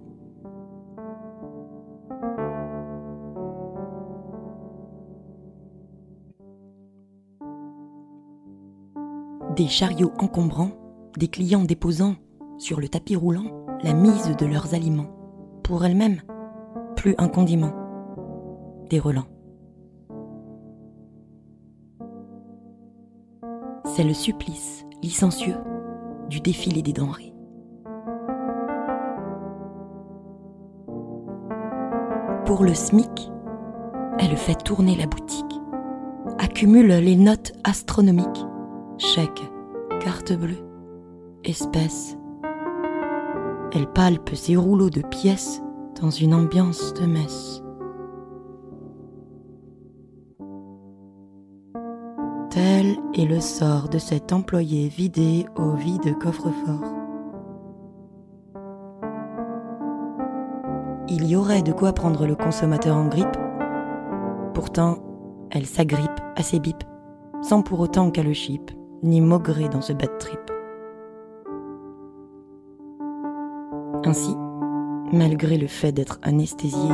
des 9.53 9.67
chariots 9.67 10.11
encombrants, 10.19 10.71
des 11.17 11.27
clients 11.27 11.63
déposant 11.63 12.15
sur 12.57 12.79
le 12.79 12.89
tapis 12.89 13.15
roulant 13.15 13.65
la 13.83 13.93
mise 13.93 14.35
de 14.35 14.45
leurs 14.45 14.73
aliments, 14.73 15.11
pour 15.63 15.85
elles-mêmes, 15.85 16.21
plus 16.95 17.13
un 17.17 17.27
condiment, 17.27 17.73
des 18.89 18.99
relents. 18.99 19.27
C'est 23.85 24.03
le 24.03 24.13
supplice 24.13 24.85
licencieux 25.03 25.57
du 26.29 26.39
défilé 26.39 26.81
des 26.81 26.93
denrées. 26.93 27.33
Pour 32.45 32.63
le 32.63 32.73
SMIC, 32.73 33.31
elle 34.19 34.37
fait 34.37 34.63
tourner 34.63 34.95
la 34.95 35.05
boutique, 35.05 35.59
accumule 36.39 36.87
les 36.87 37.15
notes 37.15 37.53
astronomiques 37.63 38.45
chèque, 39.03 39.51
carte 39.99 40.33
bleue, 40.33 40.65
espèce. 41.43 42.17
Elle 43.73 43.87
palpe 43.87 44.33
ses 44.33 44.55
rouleaux 44.55 44.89
de 44.89 45.01
pièces 45.01 45.61
dans 46.01 46.09
une 46.09 46.33
ambiance 46.33 46.93
de 46.93 47.05
messe. 47.05 47.61
Tel 52.49 52.97
est 53.13 53.25
le 53.25 53.41
sort 53.41 53.89
de 53.89 53.97
cet 53.97 54.31
employé 54.31 54.87
vidé 54.87 55.45
au 55.57 55.71
vide 55.71 56.17
coffre-fort. 56.19 56.93
Il 61.09 61.25
y 61.27 61.35
aurait 61.35 61.61
de 61.61 61.73
quoi 61.73 61.93
prendre 61.93 62.25
le 62.25 62.35
consommateur 62.35 62.95
en 62.95 63.07
grippe. 63.07 63.37
Pourtant, 64.53 64.97
elle 65.51 65.65
s'agrippe 65.65 66.21
à 66.35 66.41
ses 66.41 66.59
bips, 66.59 66.85
sans 67.41 67.61
pour 67.61 67.79
autant 67.79 68.09
qu'elle 68.09 68.27
le 68.27 68.33
chip 68.33 68.71
ni 69.03 69.21
maugrer 69.21 69.69
dans 69.69 69.81
ce 69.81 69.93
bad 69.93 70.17
trip. 70.17 70.39
Ainsi, 74.05 74.35
malgré 75.11 75.57
le 75.57 75.67
fait 75.67 75.91
d'être 75.91 76.19
anesthésiée 76.23 76.89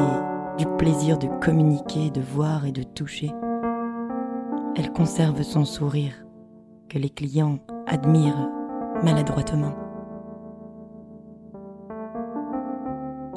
du 0.58 0.66
plaisir 0.78 1.18
de 1.18 1.28
communiquer, 1.44 2.10
de 2.10 2.22
voir 2.22 2.66
et 2.66 2.72
de 2.72 2.84
toucher, 2.84 3.32
elle 4.76 4.92
conserve 4.92 5.42
son 5.44 5.66
sourire 5.66 6.26
que 6.90 6.98
les 6.98 7.10
clients 7.10 7.60
admirent 7.88 8.50
maladroitement. 9.04 9.76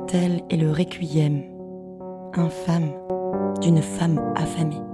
Tel 0.06 0.42
est 0.50 0.56
le 0.56 0.70
requiem 0.70 1.42
infâme 2.34 2.90
d'une 3.60 3.82
femme 3.82 4.20
affamée. 4.36 4.91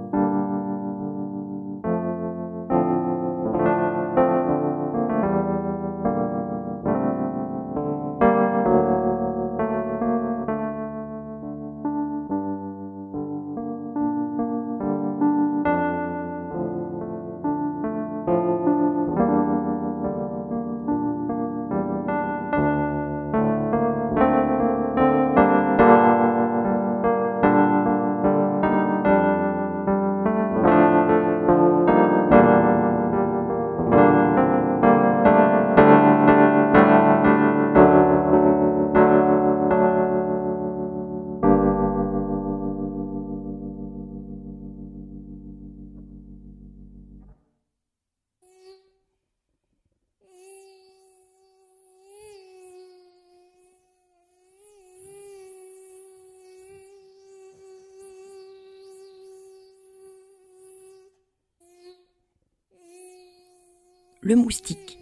Le 64.29 64.35
moustique. 64.35 64.99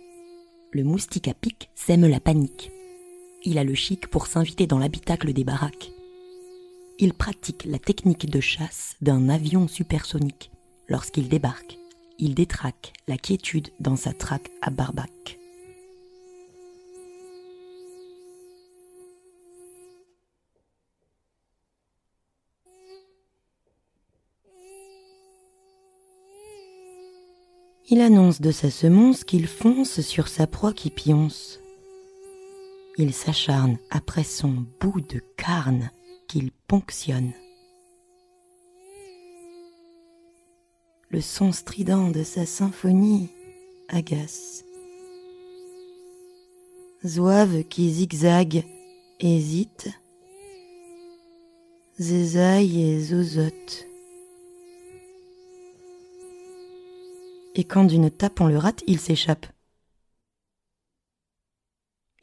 Le 0.71 0.85
moustique 0.85 1.27
à 1.27 1.33
pic 1.33 1.69
sème 1.75 2.07
la 2.07 2.21
panique. 2.21 2.71
Il 3.43 3.57
a 3.57 3.65
le 3.65 3.73
chic 3.73 4.07
pour 4.07 4.25
s'inviter 4.25 4.67
dans 4.67 4.79
l'habitacle 4.79 5.33
des 5.33 5.43
baraques. 5.43 5.91
Il 6.97 7.13
pratique 7.13 7.65
la 7.65 7.77
technique 7.77 8.29
de 8.29 8.39
chasse 8.39 8.95
d'un 9.01 9.27
avion 9.27 9.67
supersonique. 9.67 10.49
Lorsqu'il 10.87 11.27
débarque, 11.27 11.77
il 12.19 12.35
détraque 12.35 12.93
la 13.09 13.17
quiétude 13.17 13.67
dans 13.81 13.97
sa 13.97 14.13
traque 14.13 14.49
à 14.61 14.69
barbac. 14.69 15.36
Il 27.89 28.01
annonce 28.01 28.41
de 28.41 28.51
sa 28.51 28.69
semence 28.69 29.23
qu'il 29.23 29.47
fonce 29.47 30.01
sur 30.01 30.27
sa 30.27 30.45
proie 30.45 30.73
qui 30.73 30.89
pionce. 30.89 31.61
Il 32.97 33.13
s'acharne 33.13 33.77
après 33.89 34.25
son 34.25 34.65
bout 34.81 34.99
de 34.99 35.21
carne 35.37 35.89
qu'il 36.27 36.51
ponctionne. 36.51 37.31
Le 41.09 41.21
son 41.21 41.53
strident 41.53 42.09
de 42.09 42.23
sa 42.23 42.45
symphonie 42.45 43.29
agace. 43.87 44.65
Zouave 47.05 47.63
qui 47.63 47.89
zigzague, 47.89 48.65
hésite, 49.21 49.87
zézaille 51.97 52.81
et 52.81 52.99
zozote. 52.99 53.86
Et 57.57 57.63
quand 57.63 57.83
d'une 57.83 58.11
tape 58.11 58.39
on 58.39 58.47
le 58.47 58.57
rate, 58.57 58.83
il 58.85 58.99
s'échappe. 58.99 59.47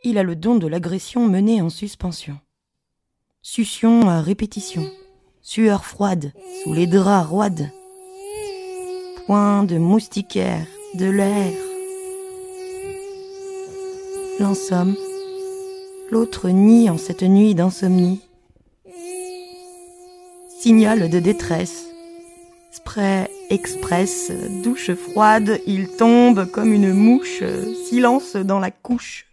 Il 0.04 0.16
a 0.16 0.22
le 0.22 0.36
don 0.36 0.54
de 0.54 0.68
l'agression 0.68 1.26
menée 1.26 1.60
en 1.60 1.70
suspension. 1.70 2.38
Succion 3.42 4.08
à 4.08 4.22
répétition, 4.22 4.88
sueur 5.42 5.84
froide 5.84 6.32
sous 6.62 6.72
les 6.72 6.86
draps 6.86 7.28
roides, 7.28 7.70
point 9.26 9.64
de 9.64 9.76
moustiquaire, 9.76 10.66
de 10.94 11.06
l'air. 11.06 11.52
L'un 14.38 14.54
somme, 14.54 14.94
l'autre 16.10 16.48
nie 16.48 16.88
en 16.88 16.96
cette 16.96 17.22
nuit 17.22 17.54
d'insomnie. 17.56 18.20
Signal 20.60 21.10
de 21.10 21.18
détresse, 21.18 21.86
spray 22.70 23.33
express, 23.50 24.30
douche 24.62 24.94
froide, 24.94 25.60
il 25.66 25.88
tombe 25.96 26.50
comme 26.50 26.72
une 26.72 26.92
mouche, 26.92 27.42
silence 27.88 28.36
dans 28.36 28.58
la 28.58 28.70
couche. 28.70 29.26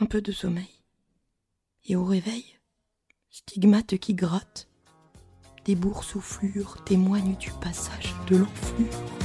Un 0.00 0.06
peu 0.06 0.20
de 0.20 0.32
sommeil. 0.32 0.68
Et 1.86 1.96
au 1.96 2.04
réveil, 2.04 2.44
stigmate 3.30 3.96
qui 3.98 4.14
gratte, 4.14 4.68
des 5.64 5.74
boursouflures 5.74 6.82
témoignent 6.84 7.36
du 7.36 7.50
passage 7.60 8.14
de 8.28 8.36
l'enflure. 8.36 9.17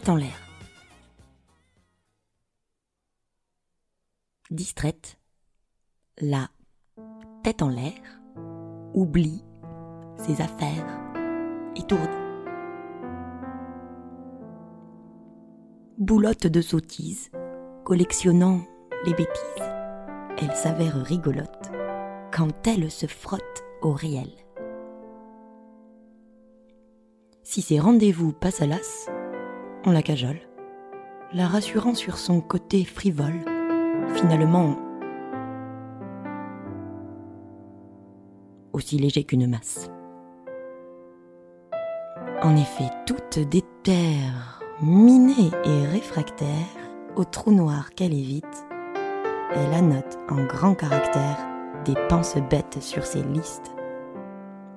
Tête 0.00 0.08
en 0.08 0.16
l'air. 0.16 0.40
Distraite, 4.50 5.18
la 6.18 6.48
tête 7.42 7.60
en 7.60 7.68
l'air, 7.68 7.92
oublie 8.94 9.44
ses 10.16 10.40
affaires, 10.40 10.86
étourdie. 11.76 12.08
Boulotte 15.98 16.46
de 16.46 16.62
sottise, 16.62 17.30
collectionnant 17.84 18.62
les 19.04 19.12
bêtises, 19.12 19.68
elle 20.38 20.54
s'avère 20.54 21.04
rigolote 21.04 21.70
quand 22.34 22.66
elle 22.66 22.90
se 22.90 23.06
frotte 23.06 23.64
au 23.82 23.92
réel. 23.92 24.30
Si 27.42 27.60
ses 27.60 27.80
rendez-vous 27.80 28.32
passent 28.32 28.62
à 28.62 28.66
l'as, 28.66 29.10
on 29.84 29.92
la 29.92 30.02
cajole, 30.02 30.40
la 31.32 31.46
rassurant 31.46 31.94
sur 31.94 32.18
son 32.18 32.40
côté 32.40 32.84
frivole, 32.84 33.44
finalement 34.14 34.76
aussi 38.72 38.98
léger 38.98 39.24
qu'une 39.24 39.46
masse. 39.46 39.90
En 42.42 42.56
effet, 42.56 42.88
toute 43.06 43.38
déterre, 43.38 44.60
minée 44.82 45.50
et 45.64 45.86
réfractaire 45.86 46.48
au 47.16 47.24
trou 47.24 47.52
noir 47.52 47.90
qu'elle 47.90 48.14
évite, 48.14 48.66
elle 49.52 49.74
annote 49.74 50.18
en 50.28 50.44
grand 50.44 50.74
caractère 50.74 51.36
des 51.84 51.94
penses 52.08 52.36
bêtes 52.48 52.80
sur 52.80 53.04
ses 53.04 53.22
listes. 53.22 53.74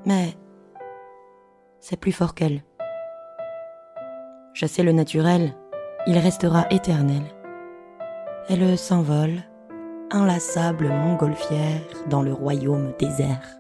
Mais 0.06 0.36
c'est 1.80 2.00
plus 2.00 2.12
fort 2.12 2.34
qu'elle. 2.34 2.64
Chasser 4.54 4.84
le 4.84 4.92
naturel, 4.92 5.56
il 6.06 6.18
restera 6.18 6.66
éternel. 6.70 7.24
Elle 8.50 8.78
s'envole, 8.78 9.44
inlassable 10.12 10.90
montgolfière 10.90 11.82
dans 12.10 12.22
le 12.22 12.34
royaume 12.34 12.94
désert. 13.00 13.58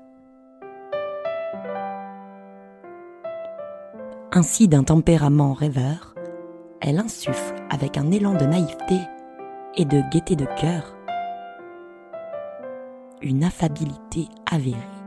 Ainsi 4.31 4.67
d'un 4.67 4.83
tempérament 4.83 5.53
rêveur, 5.53 6.15
elle 6.81 6.99
insuffle 6.99 7.55
avec 7.69 7.97
un 7.97 8.11
élan 8.11 8.33
de 8.33 8.45
naïveté 8.45 8.99
et 9.75 9.85
de 9.85 10.01
gaieté 10.11 10.35
de 10.35 10.45
cœur 10.59 10.95
une 13.23 13.43
affabilité 13.43 14.27
avérée. 14.51 15.02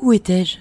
Où 0.00 0.12
étais-je? 0.12 0.58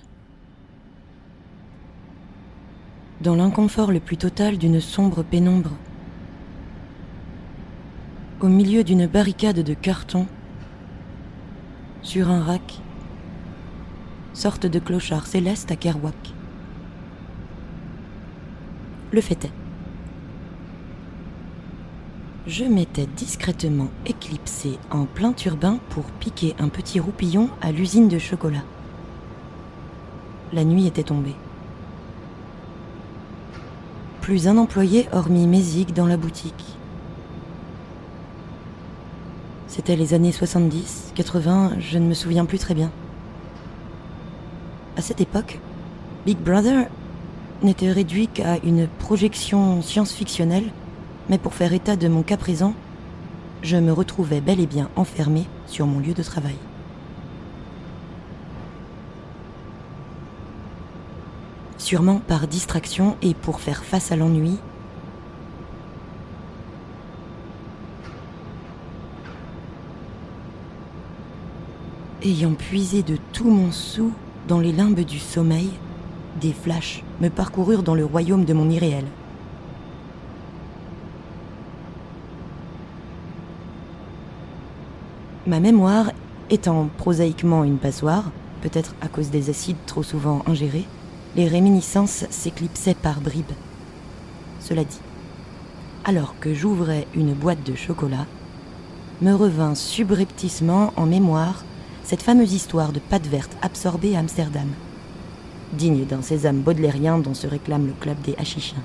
Dans 3.21 3.35
l'inconfort 3.35 3.91
le 3.91 3.99
plus 3.99 4.17
total 4.17 4.57
d'une 4.57 4.79
sombre 4.79 5.23
pénombre. 5.23 5.71
Au 8.39 8.47
milieu 8.47 8.83
d'une 8.83 9.07
barricade 9.07 9.59
de 9.59 9.73
carton, 9.73 10.27
sur 12.01 12.29
un 12.29 12.43
rack, 12.43 12.79
sorte 14.33 14.65
de 14.65 14.79
clochard 14.79 15.27
céleste 15.27 15.71
à 15.71 15.75
Kerouac. 15.75 16.33
Le 19.11 19.21
fait 19.21 19.45
est 19.45 19.51
je 22.47 22.63
m'étais 22.63 23.05
discrètement 23.05 23.89
éclipsé 24.07 24.79
en 24.89 25.05
plein 25.05 25.31
turbin 25.31 25.79
pour 25.89 26.05
piquer 26.05 26.55
un 26.57 26.69
petit 26.69 26.99
roupillon 26.99 27.49
à 27.61 27.71
l'usine 27.71 28.07
de 28.07 28.17
chocolat. 28.17 28.63
La 30.53 30.63
nuit 30.63 30.87
était 30.87 31.03
tombée. 31.03 31.35
Plus 34.21 34.47
un 34.47 34.57
employé 34.57 35.07
hormis 35.11 35.47
Mézig 35.47 35.93
dans 35.93 36.05
la 36.05 36.17
boutique. 36.17 36.65
C'était 39.67 39.95
les 39.95 40.13
années 40.13 40.31
70, 40.31 41.13
80, 41.15 41.73
je 41.79 41.97
ne 41.97 42.05
me 42.05 42.13
souviens 42.13 42.45
plus 42.45 42.59
très 42.59 42.73
bien. 42.73 42.91
À 44.97 45.01
cette 45.01 45.21
époque, 45.21 45.59
Big 46.25 46.37
Brother 46.37 46.87
n'était 47.63 47.91
réduit 47.91 48.27
qu'à 48.27 48.57
une 48.63 48.87
projection 48.87 49.81
science-fictionnelle 49.81 50.71
mais 51.29 51.37
pour 51.37 51.53
faire 51.53 51.73
état 51.73 51.95
de 51.95 52.09
mon 52.09 52.23
cas 52.23 52.35
présent, 52.35 52.73
je 53.63 53.77
me 53.77 53.93
retrouvais 53.93 54.41
bel 54.41 54.59
et 54.59 54.67
bien 54.67 54.89
enfermé 54.97 55.45
sur 55.65 55.87
mon 55.87 55.99
lieu 55.99 56.13
de 56.13 56.23
travail. 56.23 56.57
Sûrement 61.91 62.21
par 62.25 62.47
distraction 62.47 63.17
et 63.21 63.33
pour 63.33 63.59
faire 63.59 63.83
face 63.83 64.13
à 64.13 64.15
l'ennui, 64.15 64.55
ayant 72.23 72.53
puisé 72.53 73.03
de 73.03 73.17
tout 73.33 73.49
mon 73.49 73.73
sou 73.73 74.13
dans 74.47 74.61
les 74.61 74.71
limbes 74.71 75.01
du 75.01 75.19
sommeil, 75.19 75.69
des 76.39 76.53
flashs 76.53 77.03
me 77.19 77.27
parcoururent 77.27 77.83
dans 77.83 77.95
le 77.95 78.05
royaume 78.05 78.45
de 78.45 78.53
mon 78.53 78.69
irréel. 78.69 79.03
Ma 85.45 85.59
mémoire 85.59 86.13
étant 86.49 86.87
prosaïquement 86.97 87.65
une 87.65 87.79
passoire, 87.79 88.31
peut-être 88.61 88.95
à 89.01 89.09
cause 89.09 89.29
des 89.29 89.49
acides 89.49 89.75
trop 89.85 90.03
souvent 90.03 90.41
ingérés, 90.47 90.87
les 91.35 91.47
réminiscences 91.47 92.25
s'éclipsaient 92.29 92.93
par 92.93 93.21
bribes. 93.21 93.45
Cela 94.59 94.83
dit, 94.83 94.99
alors 96.03 96.35
que 96.39 96.53
j'ouvrais 96.53 97.07
une 97.15 97.33
boîte 97.33 97.63
de 97.63 97.75
chocolat, 97.75 98.25
me 99.21 99.33
revint 99.33 99.75
subrepticement 99.75 100.93
en 100.97 101.05
mémoire 101.05 101.63
cette 102.03 102.23
fameuse 102.23 102.53
histoire 102.53 102.91
de 102.91 102.99
pâte 102.99 103.27
verte 103.27 103.55
absorbée 103.61 104.15
à 104.15 104.19
Amsterdam, 104.19 104.67
digne 105.73 106.05
d'un 106.05 106.21
sésame 106.21 106.61
baudelairien 106.61 107.19
dont 107.19 107.33
se 107.33 107.47
réclame 107.47 107.87
le 107.87 107.93
club 107.93 108.19
des 108.21 108.35
hachichiens. 108.37 108.83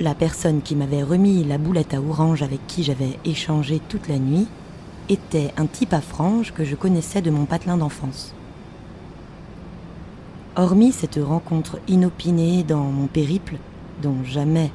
La 0.00 0.14
personne 0.14 0.62
qui 0.62 0.74
m'avait 0.74 1.02
remis 1.02 1.44
la 1.44 1.58
boulette 1.58 1.94
à 1.94 2.00
orange 2.00 2.42
avec 2.42 2.66
qui 2.66 2.82
j'avais 2.82 3.18
échangé 3.24 3.80
toute 3.88 4.08
la 4.08 4.18
nuit 4.18 4.48
était 5.08 5.52
un 5.56 5.66
type 5.66 5.92
à 5.92 6.00
franges 6.00 6.52
que 6.52 6.64
je 6.64 6.74
connaissais 6.74 7.20
de 7.20 7.30
mon 7.30 7.44
patelin 7.44 7.76
d'enfance. 7.76 8.34
Hormis 10.54 10.92
cette 10.92 11.18
rencontre 11.18 11.78
inopinée 11.88 12.62
dans 12.62 12.84
mon 12.84 13.06
périple, 13.06 13.56
dont 14.02 14.22
jamais 14.22 14.70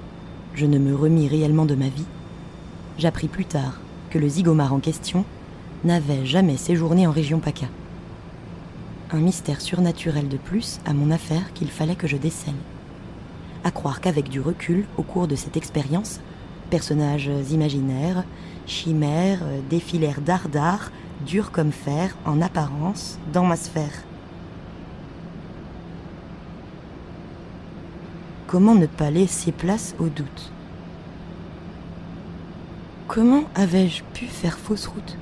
je 0.56 0.66
ne 0.66 0.80
me 0.80 0.96
remis 0.96 1.28
réellement 1.28 1.68
de 1.68 1.76
ma 1.76 1.88
vie, 1.88 2.08
j'appris 2.98 3.28
plus 3.28 3.46
tard 3.46 3.80
que 4.10 4.18
le 4.18 4.28
zygomar 4.28 4.74
en 4.74 4.80
question 4.80 5.24
n'avait 5.84 6.26
jamais 6.26 6.58
séjourné 6.58 7.06
en 7.06 7.12
région 7.12 7.38
PACA. 7.38 7.68
Un 9.12 9.20
mystère 9.20 9.62
surnaturel 9.62 10.28
de 10.28 10.38
plus 10.38 10.80
à 10.84 10.96
mon 10.96 11.12
affaire 11.12 11.54
qu'il 11.54 11.70
fallait 11.70 11.96
que 11.96 12.08
je 12.08 12.18
décèle. 12.18 12.56
À 13.63 13.70
croire 13.70 14.02
qu'avec 14.02 14.30
du 14.30 14.42
recul, 14.42 14.88
au 14.98 15.04
cours 15.04 15.28
de 15.28 15.36
cette 15.36 15.58
expérience, 15.58 16.22
personnages 16.72 17.30
imaginaires, 17.52 18.24
chimères, 18.66 19.44
défilèrent 19.70 20.22
dardard, 20.22 20.92
durs 21.24 21.52
comme 21.52 21.72
fer, 21.72 22.18
en 22.26 22.42
apparence, 22.42 23.20
dans 23.32 23.46
ma 23.46 23.58
sphère. 23.58 24.04
Comment 28.48 28.76
ne 28.76 28.86
pas 28.86 29.12
laisser 29.12 29.52
place 29.52 29.94
au 30.00 30.06
doute 30.08 30.54
Comment 33.10 33.44
avais-je 33.56 34.04
pu 34.14 34.26
faire 34.26 34.58
fausse 34.58 34.88
route 34.88 35.18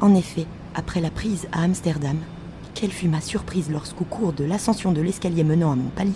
En 0.00 0.14
effet, 0.14 0.46
après 0.76 1.00
la 1.00 1.10
prise 1.10 1.48
à 1.50 1.62
Amsterdam, 1.64 2.16
quelle 2.74 2.92
fut 2.92 3.08
ma 3.08 3.20
surprise 3.20 3.70
lorsqu'au 3.70 4.04
cours 4.04 4.32
de 4.32 4.44
l'ascension 4.44 4.92
de 4.92 5.00
l'escalier 5.00 5.42
menant 5.42 5.72
à 5.72 5.76
mon 5.76 5.88
palier, 5.88 6.12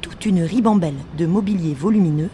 toute 0.00 0.24
une 0.24 0.42
ribambelle 0.42 0.94
de 1.18 1.26
mobilier 1.26 1.74
volumineux 1.74 2.30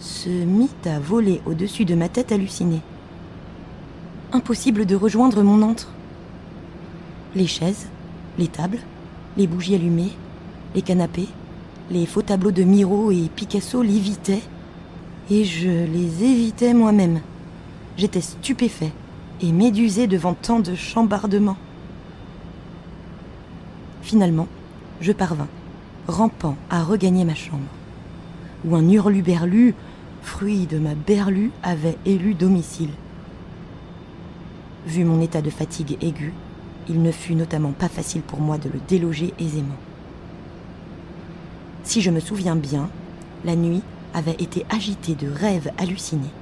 se 0.00 0.28
mit 0.28 0.70
à 0.84 0.98
voler 0.98 1.40
au-dessus 1.46 1.84
de 1.84 1.94
ma 1.94 2.08
tête 2.08 2.32
hallucinée. 2.32 2.82
Impossible 4.32 4.84
de 4.84 4.96
rejoindre 4.96 5.44
mon 5.44 5.62
antre. 5.62 5.92
Les 7.36 7.46
chaises, 7.46 7.86
les 8.36 8.48
tables, 8.48 8.80
les 9.36 9.46
bougies 9.46 9.74
allumées, 9.74 10.12
les 10.74 10.82
canapés, 10.82 11.28
les 11.90 12.06
faux 12.06 12.22
tableaux 12.22 12.52
de 12.52 12.62
Miro 12.62 13.10
et 13.10 13.28
Picasso 13.34 13.82
l'évitaient, 13.82 14.42
et 15.30 15.44
je 15.44 15.68
les 15.68 16.24
évitais 16.24 16.74
moi-même. 16.74 17.20
J'étais 17.96 18.20
stupéfait 18.20 18.92
et 19.40 19.52
médusé 19.52 20.06
devant 20.06 20.34
tant 20.34 20.60
de 20.60 20.74
chambardements. 20.74 21.56
Finalement, 24.02 24.48
je 25.00 25.12
parvins, 25.12 25.48
rampant, 26.06 26.56
à 26.70 26.82
regagner 26.82 27.24
ma 27.24 27.34
chambre, 27.34 27.62
où 28.64 28.76
un 28.76 28.88
hurluberlu, 28.88 29.74
fruit 30.22 30.66
de 30.66 30.78
ma 30.78 30.94
berlue, 30.94 31.50
avait 31.62 31.98
élu 32.06 32.34
domicile. 32.34 32.90
Vu 34.86 35.04
mon 35.04 35.20
état 35.20 35.42
de 35.42 35.50
fatigue 35.50 35.96
aiguë, 36.02 36.32
il 36.88 37.02
ne 37.02 37.12
fut 37.12 37.34
notamment 37.34 37.72
pas 37.72 37.88
facile 37.88 38.22
pour 38.22 38.40
moi 38.40 38.58
de 38.58 38.68
le 38.68 38.80
déloger 38.88 39.32
aisément. 39.38 39.76
Si 41.82 42.00
je 42.00 42.10
me 42.10 42.20
souviens 42.20 42.56
bien, 42.56 42.88
la 43.44 43.56
nuit 43.56 43.82
avait 44.14 44.32
été 44.32 44.64
agitée 44.70 45.14
de 45.14 45.28
rêves 45.28 45.70
hallucinés, 45.78 46.32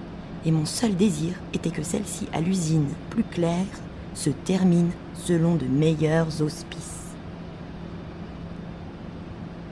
et 0.45 0.51
mon 0.51 0.67
seul 0.67 0.97
désir 0.97 1.35
était 1.55 1.71
que 1.71 1.83
celle-ci 1.83 2.27
à 2.33 2.41
l'usine 2.41 2.89
plus 3.11 3.25
claire 3.25 3.67
se 4.15 4.31
termine 4.31 4.91
selon 5.15 5.55
de 5.55 5.67
meilleurs 5.67 6.43
auspices. 6.43 7.03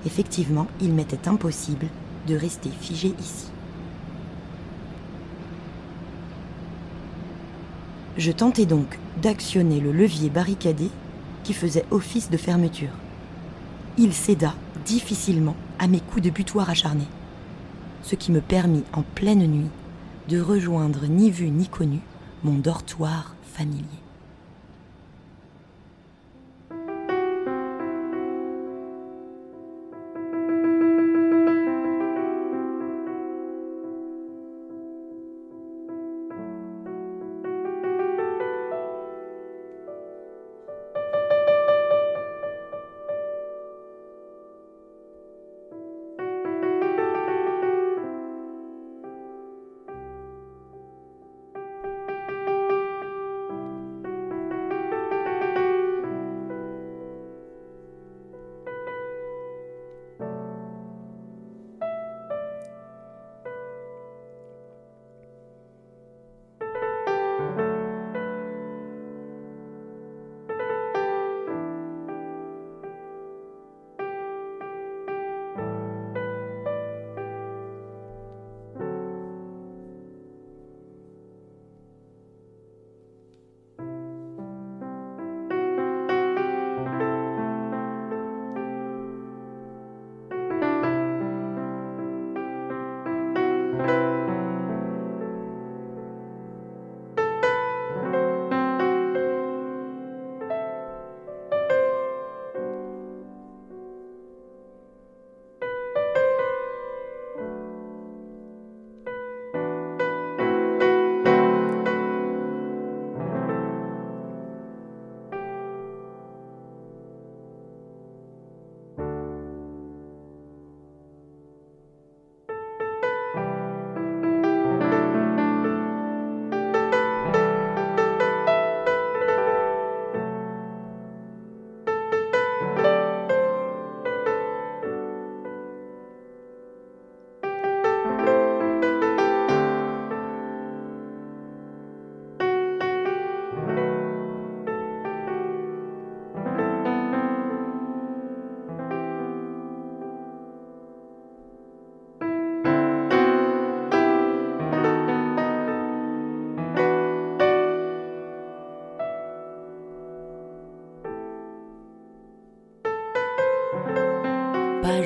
Effectivement, 0.06 0.66
il 0.80 0.94
m'était 0.94 1.28
impossible 1.28 1.86
de 2.26 2.36
rester 2.36 2.70
figé 2.70 3.14
ici. 3.20 3.49
Je 8.20 8.32
tentai 8.32 8.66
donc 8.66 8.98
d'actionner 9.22 9.80
le 9.80 9.92
levier 9.92 10.28
barricadé 10.28 10.90
qui 11.42 11.54
faisait 11.54 11.86
office 11.90 12.28
de 12.28 12.36
fermeture. 12.36 12.92
Il 13.96 14.12
céda 14.12 14.52
difficilement 14.84 15.56
à 15.78 15.86
mes 15.86 16.00
coups 16.00 16.24
de 16.24 16.28
butoir 16.28 16.68
acharnés, 16.68 17.08
ce 18.02 18.16
qui 18.16 18.30
me 18.30 18.42
permit 18.42 18.84
en 18.92 19.00
pleine 19.00 19.46
nuit 19.46 19.70
de 20.28 20.38
rejoindre 20.38 21.06
ni 21.06 21.30
vu 21.30 21.48
ni 21.48 21.66
connu 21.66 22.00
mon 22.44 22.58
dortoir 22.58 23.36
familier. 23.54 23.86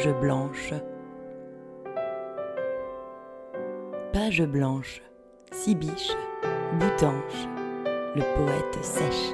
Page 0.05 0.21
blanche. 0.21 0.75
Page 4.13 4.43
blanche, 4.43 5.03
Sibiche, 5.51 6.13
Boutanche, 6.79 7.49
le 8.15 8.21
poète 8.37 8.85
sèche. 8.85 9.33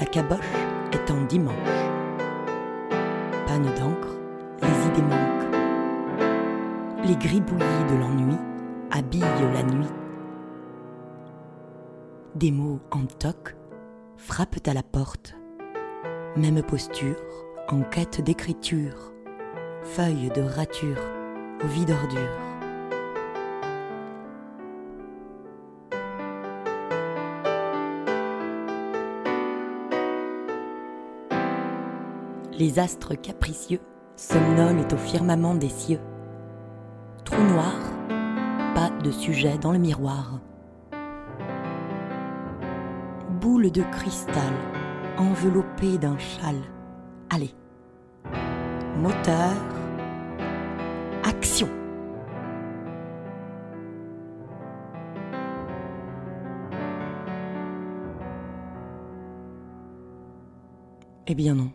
La 0.00 0.06
caboche 0.06 0.38
est 0.92 1.10
en 1.10 1.20
dimanche. 1.26 1.54
Panne 3.46 3.70
d'encre, 3.76 4.16
les 4.62 4.86
idées 4.86 5.02
manquent. 5.02 5.54
Les 7.04 7.16
gribouillis 7.16 7.84
de 7.90 8.00
l'ennui 8.00 8.36
habillent 8.90 9.52
la 9.52 9.62
nuit. 9.62 9.92
Des 12.34 12.50
mots 12.50 12.80
en 12.92 13.04
toc 13.04 13.56
frappent 14.16 14.66
à 14.66 14.72
la 14.72 14.82
porte. 14.82 15.36
Même 16.36 16.62
posture, 16.62 17.20
en 17.68 17.82
quête 17.82 18.22
d'écriture, 18.22 19.12
feuilles 19.82 20.30
de 20.34 20.42
rature 20.42 20.98
au 21.62 21.66
vide. 21.66 21.94
Les 32.58 32.80
astres 32.80 33.14
capricieux 33.14 33.80
somnolent 34.16 34.86
au 34.92 34.96
firmament 34.96 35.54
des 35.54 35.68
cieux. 35.68 36.00
Trou 37.24 37.40
noir, 37.40 37.76
pas 38.74 38.90
de 39.02 39.12
sujet 39.12 39.58
dans 39.58 39.70
le 39.70 39.78
miroir. 39.78 40.40
Boule 43.40 43.70
de 43.70 43.82
cristal 43.92 44.52
enveloppée 45.18 45.98
d'un 45.98 46.18
châle. 46.18 46.62
Allez, 47.30 47.54
Moteur. 48.98 49.54
Action. 51.22 51.68
Eh 61.28 61.36
bien 61.36 61.54
non. 61.54 61.70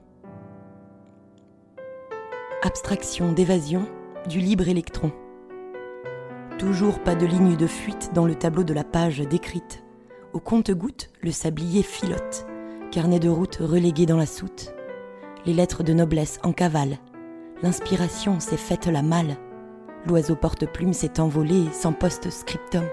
Abstraction 2.62 3.32
d'évasion 3.32 3.88
du 4.28 4.40
libre 4.40 4.68
électron. 4.68 5.14
Toujours 6.60 7.00
pas 7.00 7.16
de 7.16 7.26
ligne 7.26 7.56
de 7.56 7.68
fuite 7.68 8.12
dans 8.14 8.26
le 8.26 8.36
tableau 8.36 8.66
de 8.66 8.74
la 8.74 8.84
page 8.84 9.20
décrite. 9.20 9.82
Au 10.34 10.42
compte-goutte, 10.42 11.10
le 11.22 11.32
sablier 11.32 11.84
filote, 11.84 12.46
carnet 12.92 13.20
de 13.20 13.30
route 13.30 13.60
relégué 13.62 14.06
dans 14.06 14.18
la 14.18 14.26
soute. 14.26 14.74
Les 15.46 15.54
lettres 15.54 15.84
de 15.84 15.94
noblesse 15.94 16.42
en 16.44 16.52
cavale. 16.52 16.98
L'inspiration 17.64 18.40
s'est 18.40 18.58
faite 18.58 18.88
la 18.88 19.02
malle. 19.02 19.38
L'oiseau 20.06 20.36
porte-plume 20.36 20.94
s'est 20.94 21.20
envolé 21.20 21.72
sans 21.72 21.94
post-scriptum. 21.94 22.84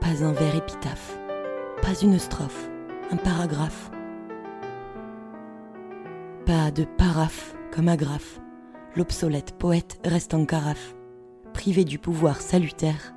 Pas 0.00 0.22
un 0.22 0.32
vers 0.32 0.54
épitaphe, 0.54 1.18
pas 1.80 1.94
une 2.02 2.18
strophe 2.18 2.68
un 3.12 3.16
paragraphe. 3.16 3.90
Pas 6.46 6.70
de 6.70 6.84
paraphe 6.84 7.54
comme 7.70 7.88
agrafe, 7.88 8.40
l'obsolète 8.96 9.52
poète 9.58 10.00
reste 10.04 10.34
en 10.34 10.44
carafe, 10.46 10.94
privé 11.52 11.84
du 11.84 11.98
pouvoir 11.98 12.40
salutaire 12.40 13.14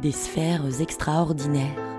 des 0.00 0.12
sphères 0.12 0.80
extraordinaires. 0.80 1.93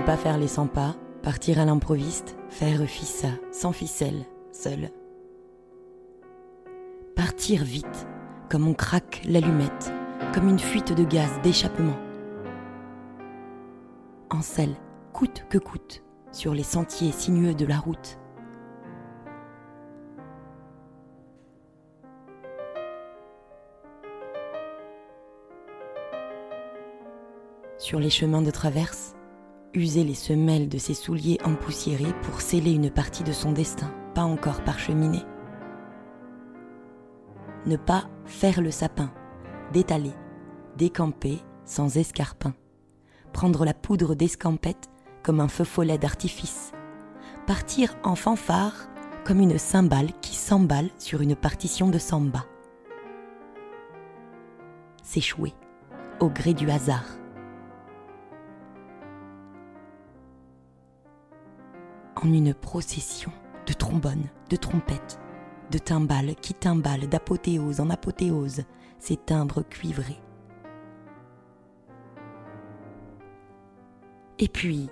Ne 0.00 0.06
pas 0.06 0.16
faire 0.16 0.38
les 0.38 0.48
100 0.48 0.68
pas, 0.68 0.96
partir 1.22 1.60
à 1.60 1.66
l'improviste, 1.66 2.34
faire 2.48 2.80
fissa, 2.88 3.28
sans 3.52 3.70
ficelle, 3.70 4.24
seul. 4.50 4.88
Partir 7.14 7.64
vite, 7.64 8.08
comme 8.48 8.66
on 8.66 8.72
craque 8.72 9.20
l'allumette, 9.28 9.92
comme 10.32 10.48
une 10.48 10.58
fuite 10.58 10.94
de 10.94 11.04
gaz 11.04 11.28
d'échappement. 11.42 11.98
En 14.30 14.40
selle, 14.40 14.74
coûte 15.12 15.44
que 15.50 15.58
coûte, 15.58 16.02
sur 16.32 16.54
les 16.54 16.62
sentiers 16.62 17.12
sinueux 17.12 17.54
de 17.54 17.66
la 17.66 17.78
route. 17.78 18.16
sur 27.78 27.98
les 27.98 28.10
chemins 28.10 28.42
de 28.42 28.50
traverse, 28.50 29.14
user 29.74 30.04
les 30.04 30.14
semelles 30.14 30.68
de 30.68 30.78
ses 30.78 30.94
souliers 30.94 31.38
empoussiérés 31.44 32.12
pour 32.22 32.40
sceller 32.40 32.72
une 32.72 32.90
partie 32.90 33.22
de 33.22 33.32
son 33.32 33.52
destin, 33.52 33.92
pas 34.14 34.22
encore 34.22 34.62
parcheminé. 34.62 35.20
Ne 37.66 37.76
pas 37.76 38.04
faire 38.24 38.60
le 38.60 38.70
sapin, 38.70 39.12
d'étaler, 39.72 40.12
décamper 40.76 41.38
sans 41.64 41.96
escarpin, 41.96 42.54
prendre 43.32 43.64
la 43.64 43.74
poudre 43.74 44.14
d'escampette 44.14 44.88
comme 45.22 45.40
un 45.40 45.48
feu 45.48 45.64
follet 45.64 45.98
d'artifice, 45.98 46.72
partir 47.46 47.96
en 48.02 48.14
fanfare 48.14 48.88
comme 49.24 49.40
une 49.40 49.58
cymbale 49.58 50.08
qui 50.22 50.34
s'emballe 50.34 50.88
sur 50.98 51.20
une 51.20 51.36
partition 51.36 51.88
de 51.88 51.98
samba. 51.98 52.44
S'échouer 55.02 55.54
au 56.20 56.28
gré 56.28 56.54
du 56.54 56.70
hasard 56.70 57.19
en 62.22 62.32
une 62.32 62.54
procession 62.54 63.32
de 63.66 63.72
trombones, 63.72 64.28
de 64.48 64.56
trompettes, 64.56 65.18
de 65.70 65.78
timbales 65.78 66.34
qui 66.36 66.54
timbalent 66.54 67.08
d'apothéose 67.08 67.80
en 67.80 67.90
apothéose 67.90 68.62
ces 68.98 69.16
timbres 69.16 69.62
cuivrés. 69.62 70.20
Et 74.38 74.48
puis, 74.48 74.88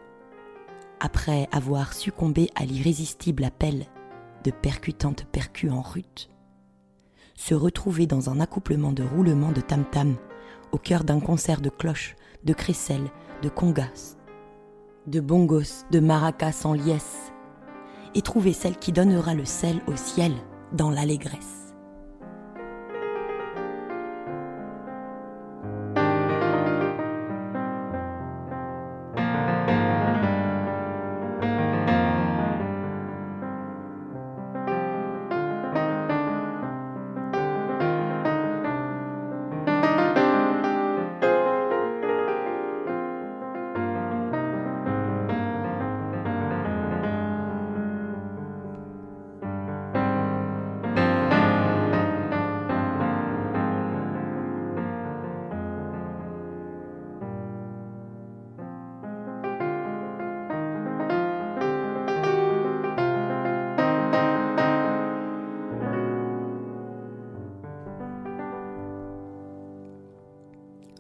après 1.01 1.49
avoir 1.53 1.95
succombé 1.95 2.51
à 2.55 2.65
l'irrésistible 2.65 3.45
appel 3.45 3.87
de 4.45 4.51
percutantes 4.51 5.25
percus 5.25 5.73
en 5.73 5.81
rute, 5.81 6.31
se 7.35 7.55
retrouver 7.55 8.07
dans 8.07 8.31
un 8.31 8.41
accouplement 8.41 8.93
de 8.93 9.05
roulements 9.05 9.53
de 9.53 9.61
tam-tam 9.61 10.17
au 10.73 10.79
cœur 10.79 11.05
d'un 11.05 11.21
concert 11.21 11.61
de 11.61 11.71
cloches, 11.71 12.17
de 12.45 12.53
crécelles, 12.53 13.11
de 13.43 13.49
congas, 13.49 14.18
de 15.09 15.21
bongos, 15.21 15.85
de 15.91 16.01
maracas 16.01 16.63
en 16.65 16.73
liesse, 16.75 17.33
et 18.15 18.23
trouver 18.23 18.53
celle 18.53 18.77
qui 18.77 18.93
donnera 18.93 19.35
le 19.35 19.45
sel 19.45 19.81
au 19.87 19.97
ciel 19.97 20.33
dans 20.73 20.91
l'allégresse. 20.91 21.58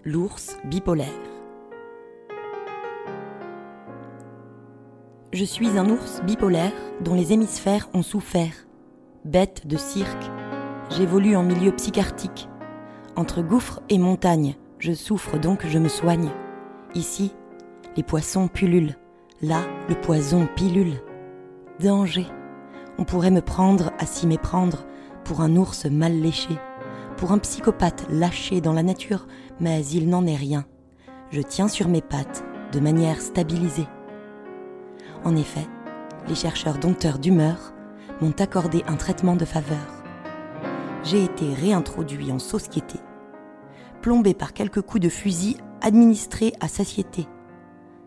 L'ours 0.09 0.57
bipolaire. 0.65 1.07
Je 5.35 5.45
suis 5.45 5.77
un 5.77 5.91
ours 5.91 6.23
bipolaire 6.23 6.73
dont 7.03 7.15
les 7.15 7.35
hémisphères 7.35 7.91
ont 7.93 8.01
souffert. 8.01 8.55
Bête 9.27 9.67
de 9.67 9.77
cirque, 9.77 10.31
j'évolue 10.89 11.37
en 11.37 11.43
milieu 11.43 11.73
psychartique. 11.73 12.49
Entre 13.17 13.43
gouffre 13.43 13.83
et 13.91 13.99
montagne, 13.99 14.57
je 14.79 14.95
souffre 14.95 15.37
donc 15.37 15.67
je 15.67 15.79
me 15.79 15.89
soigne. 15.89 16.31
Ici, 16.95 17.35
les 17.95 18.03
poissons 18.03 18.49
pullulent. 18.49 18.97
Là, 19.43 19.61
le 19.91 19.95
poison 19.95 20.49
pilule. 20.57 21.03
Danger. 21.81 22.27
On 22.97 23.05
pourrait 23.05 23.31
me 23.31 23.43
prendre 23.43 23.93
à 23.99 24.07
s'y 24.07 24.27
méprendre 24.27 24.87
pour 25.25 25.43
un 25.43 25.55
ours 25.55 25.85
mal 25.85 26.19
léché 26.19 26.59
pour 27.19 27.33
un 27.33 27.39
psychopathe 27.39 28.07
lâché 28.11 28.61
dans 28.61 28.73
la 28.73 28.85
nature, 28.85 29.27
mais 29.61 29.85
il 29.87 30.09
n'en 30.09 30.27
est 30.27 30.37
rien. 30.37 30.65
Je 31.31 31.41
tiens 31.41 31.69
sur 31.69 31.89
mes 31.89 32.03
pattes, 32.03 32.45
de 32.73 32.81
manière 32.81 33.21
stabilisée. 33.21 33.89
En 35.25 35.37
effet, 35.37 35.67
les 36.29 36.35
chercheurs 36.35 36.79
dompteurs 36.79 37.19
d'humeur 37.19 37.73
m'ont 38.21 38.35
accordé 38.39 38.83
un 38.87 38.97
traitement 38.97 39.37
de 39.37 39.45
faveur. 39.45 40.05
J'ai 41.05 41.25
été 41.25 41.55
réintroduit 41.55 42.33
en 42.33 42.39
société, 42.39 42.99
plombé 44.03 44.35
par 44.35 44.53
quelques 44.53 44.83
coups 44.83 45.03
de 45.03 45.09
fusil 45.09 45.57
administrés 45.81 46.53
à 46.61 46.69
satiété. 46.69 47.27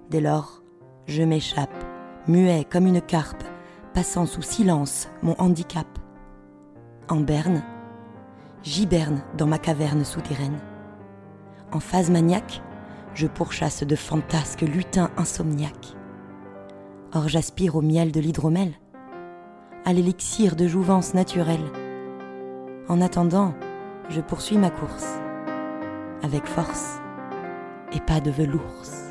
Dès 0.09 0.21
lors, 0.21 0.61
je 1.07 1.23
m'échappe, 1.23 1.83
muet 2.27 2.65
comme 2.69 2.87
une 2.87 3.01
carpe, 3.01 3.43
passant 3.93 4.25
sous 4.25 4.41
silence 4.41 5.09
mon 5.21 5.35
handicap. 5.39 5.87
En 7.09 7.19
berne, 7.19 7.63
j'hiberne 8.63 9.21
dans 9.37 9.47
ma 9.47 9.57
caverne 9.57 10.05
souterraine. 10.05 10.59
En 11.71 11.79
phase 11.79 12.09
maniaque, 12.09 12.61
je 13.13 13.27
pourchasse 13.27 13.83
de 13.83 13.95
fantasques 13.95 14.61
lutins 14.61 15.09
insomniaques. 15.17 15.95
Or 17.13 17.27
j'aspire 17.27 17.75
au 17.75 17.81
miel 17.81 18.11
de 18.11 18.19
l'hydromel, 18.19 18.73
à 19.85 19.93
l'élixir 19.93 20.55
de 20.55 20.67
jouvence 20.67 21.13
naturelle. 21.13 21.63
En 22.89 23.01
attendant, 23.01 23.53
je 24.09 24.21
poursuis 24.21 24.57
ma 24.57 24.69
course, 24.69 25.19
avec 26.23 26.45
force 26.45 26.99
et 27.93 27.99
pas 28.01 28.19
de 28.19 28.31
velours. 28.31 29.10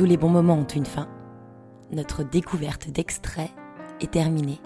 Tous 0.00 0.06
les 0.06 0.16
bons 0.16 0.30
moments 0.30 0.54
ont 0.54 0.64
une 0.64 0.86
fin, 0.86 1.06
notre 1.92 2.22
découverte 2.22 2.88
d'extraits 2.88 3.50
est 4.00 4.10
terminée. 4.10 4.58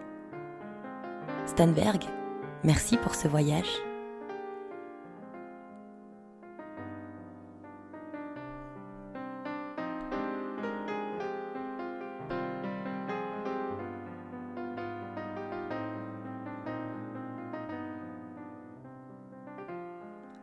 Stanberg, 1.45 2.05
merci 2.63 2.97
pour 2.99 3.17
ce 3.17 3.27
voyage. 3.27 3.67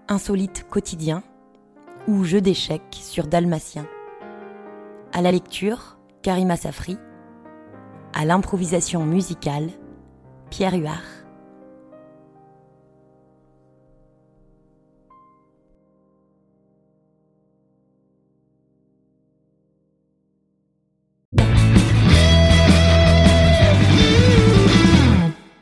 Insolite 0.09 0.65
quotidien 0.69 1.23
ou 2.09 2.25
jeu 2.25 2.41
d'échecs 2.41 2.81
sur 2.91 3.27
Dalmatien. 3.27 3.85
À 5.13 5.21
la 5.21 5.31
lecture, 5.31 5.97
Karima 6.21 6.55
Safri. 6.55 6.97
À 8.13 8.23
l'improvisation 8.23 9.05
musicale, 9.05 9.69
Pierre 10.49 10.75
Huard. 10.75 11.03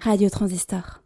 Radio 0.01 0.29
Transistor. 0.29 1.01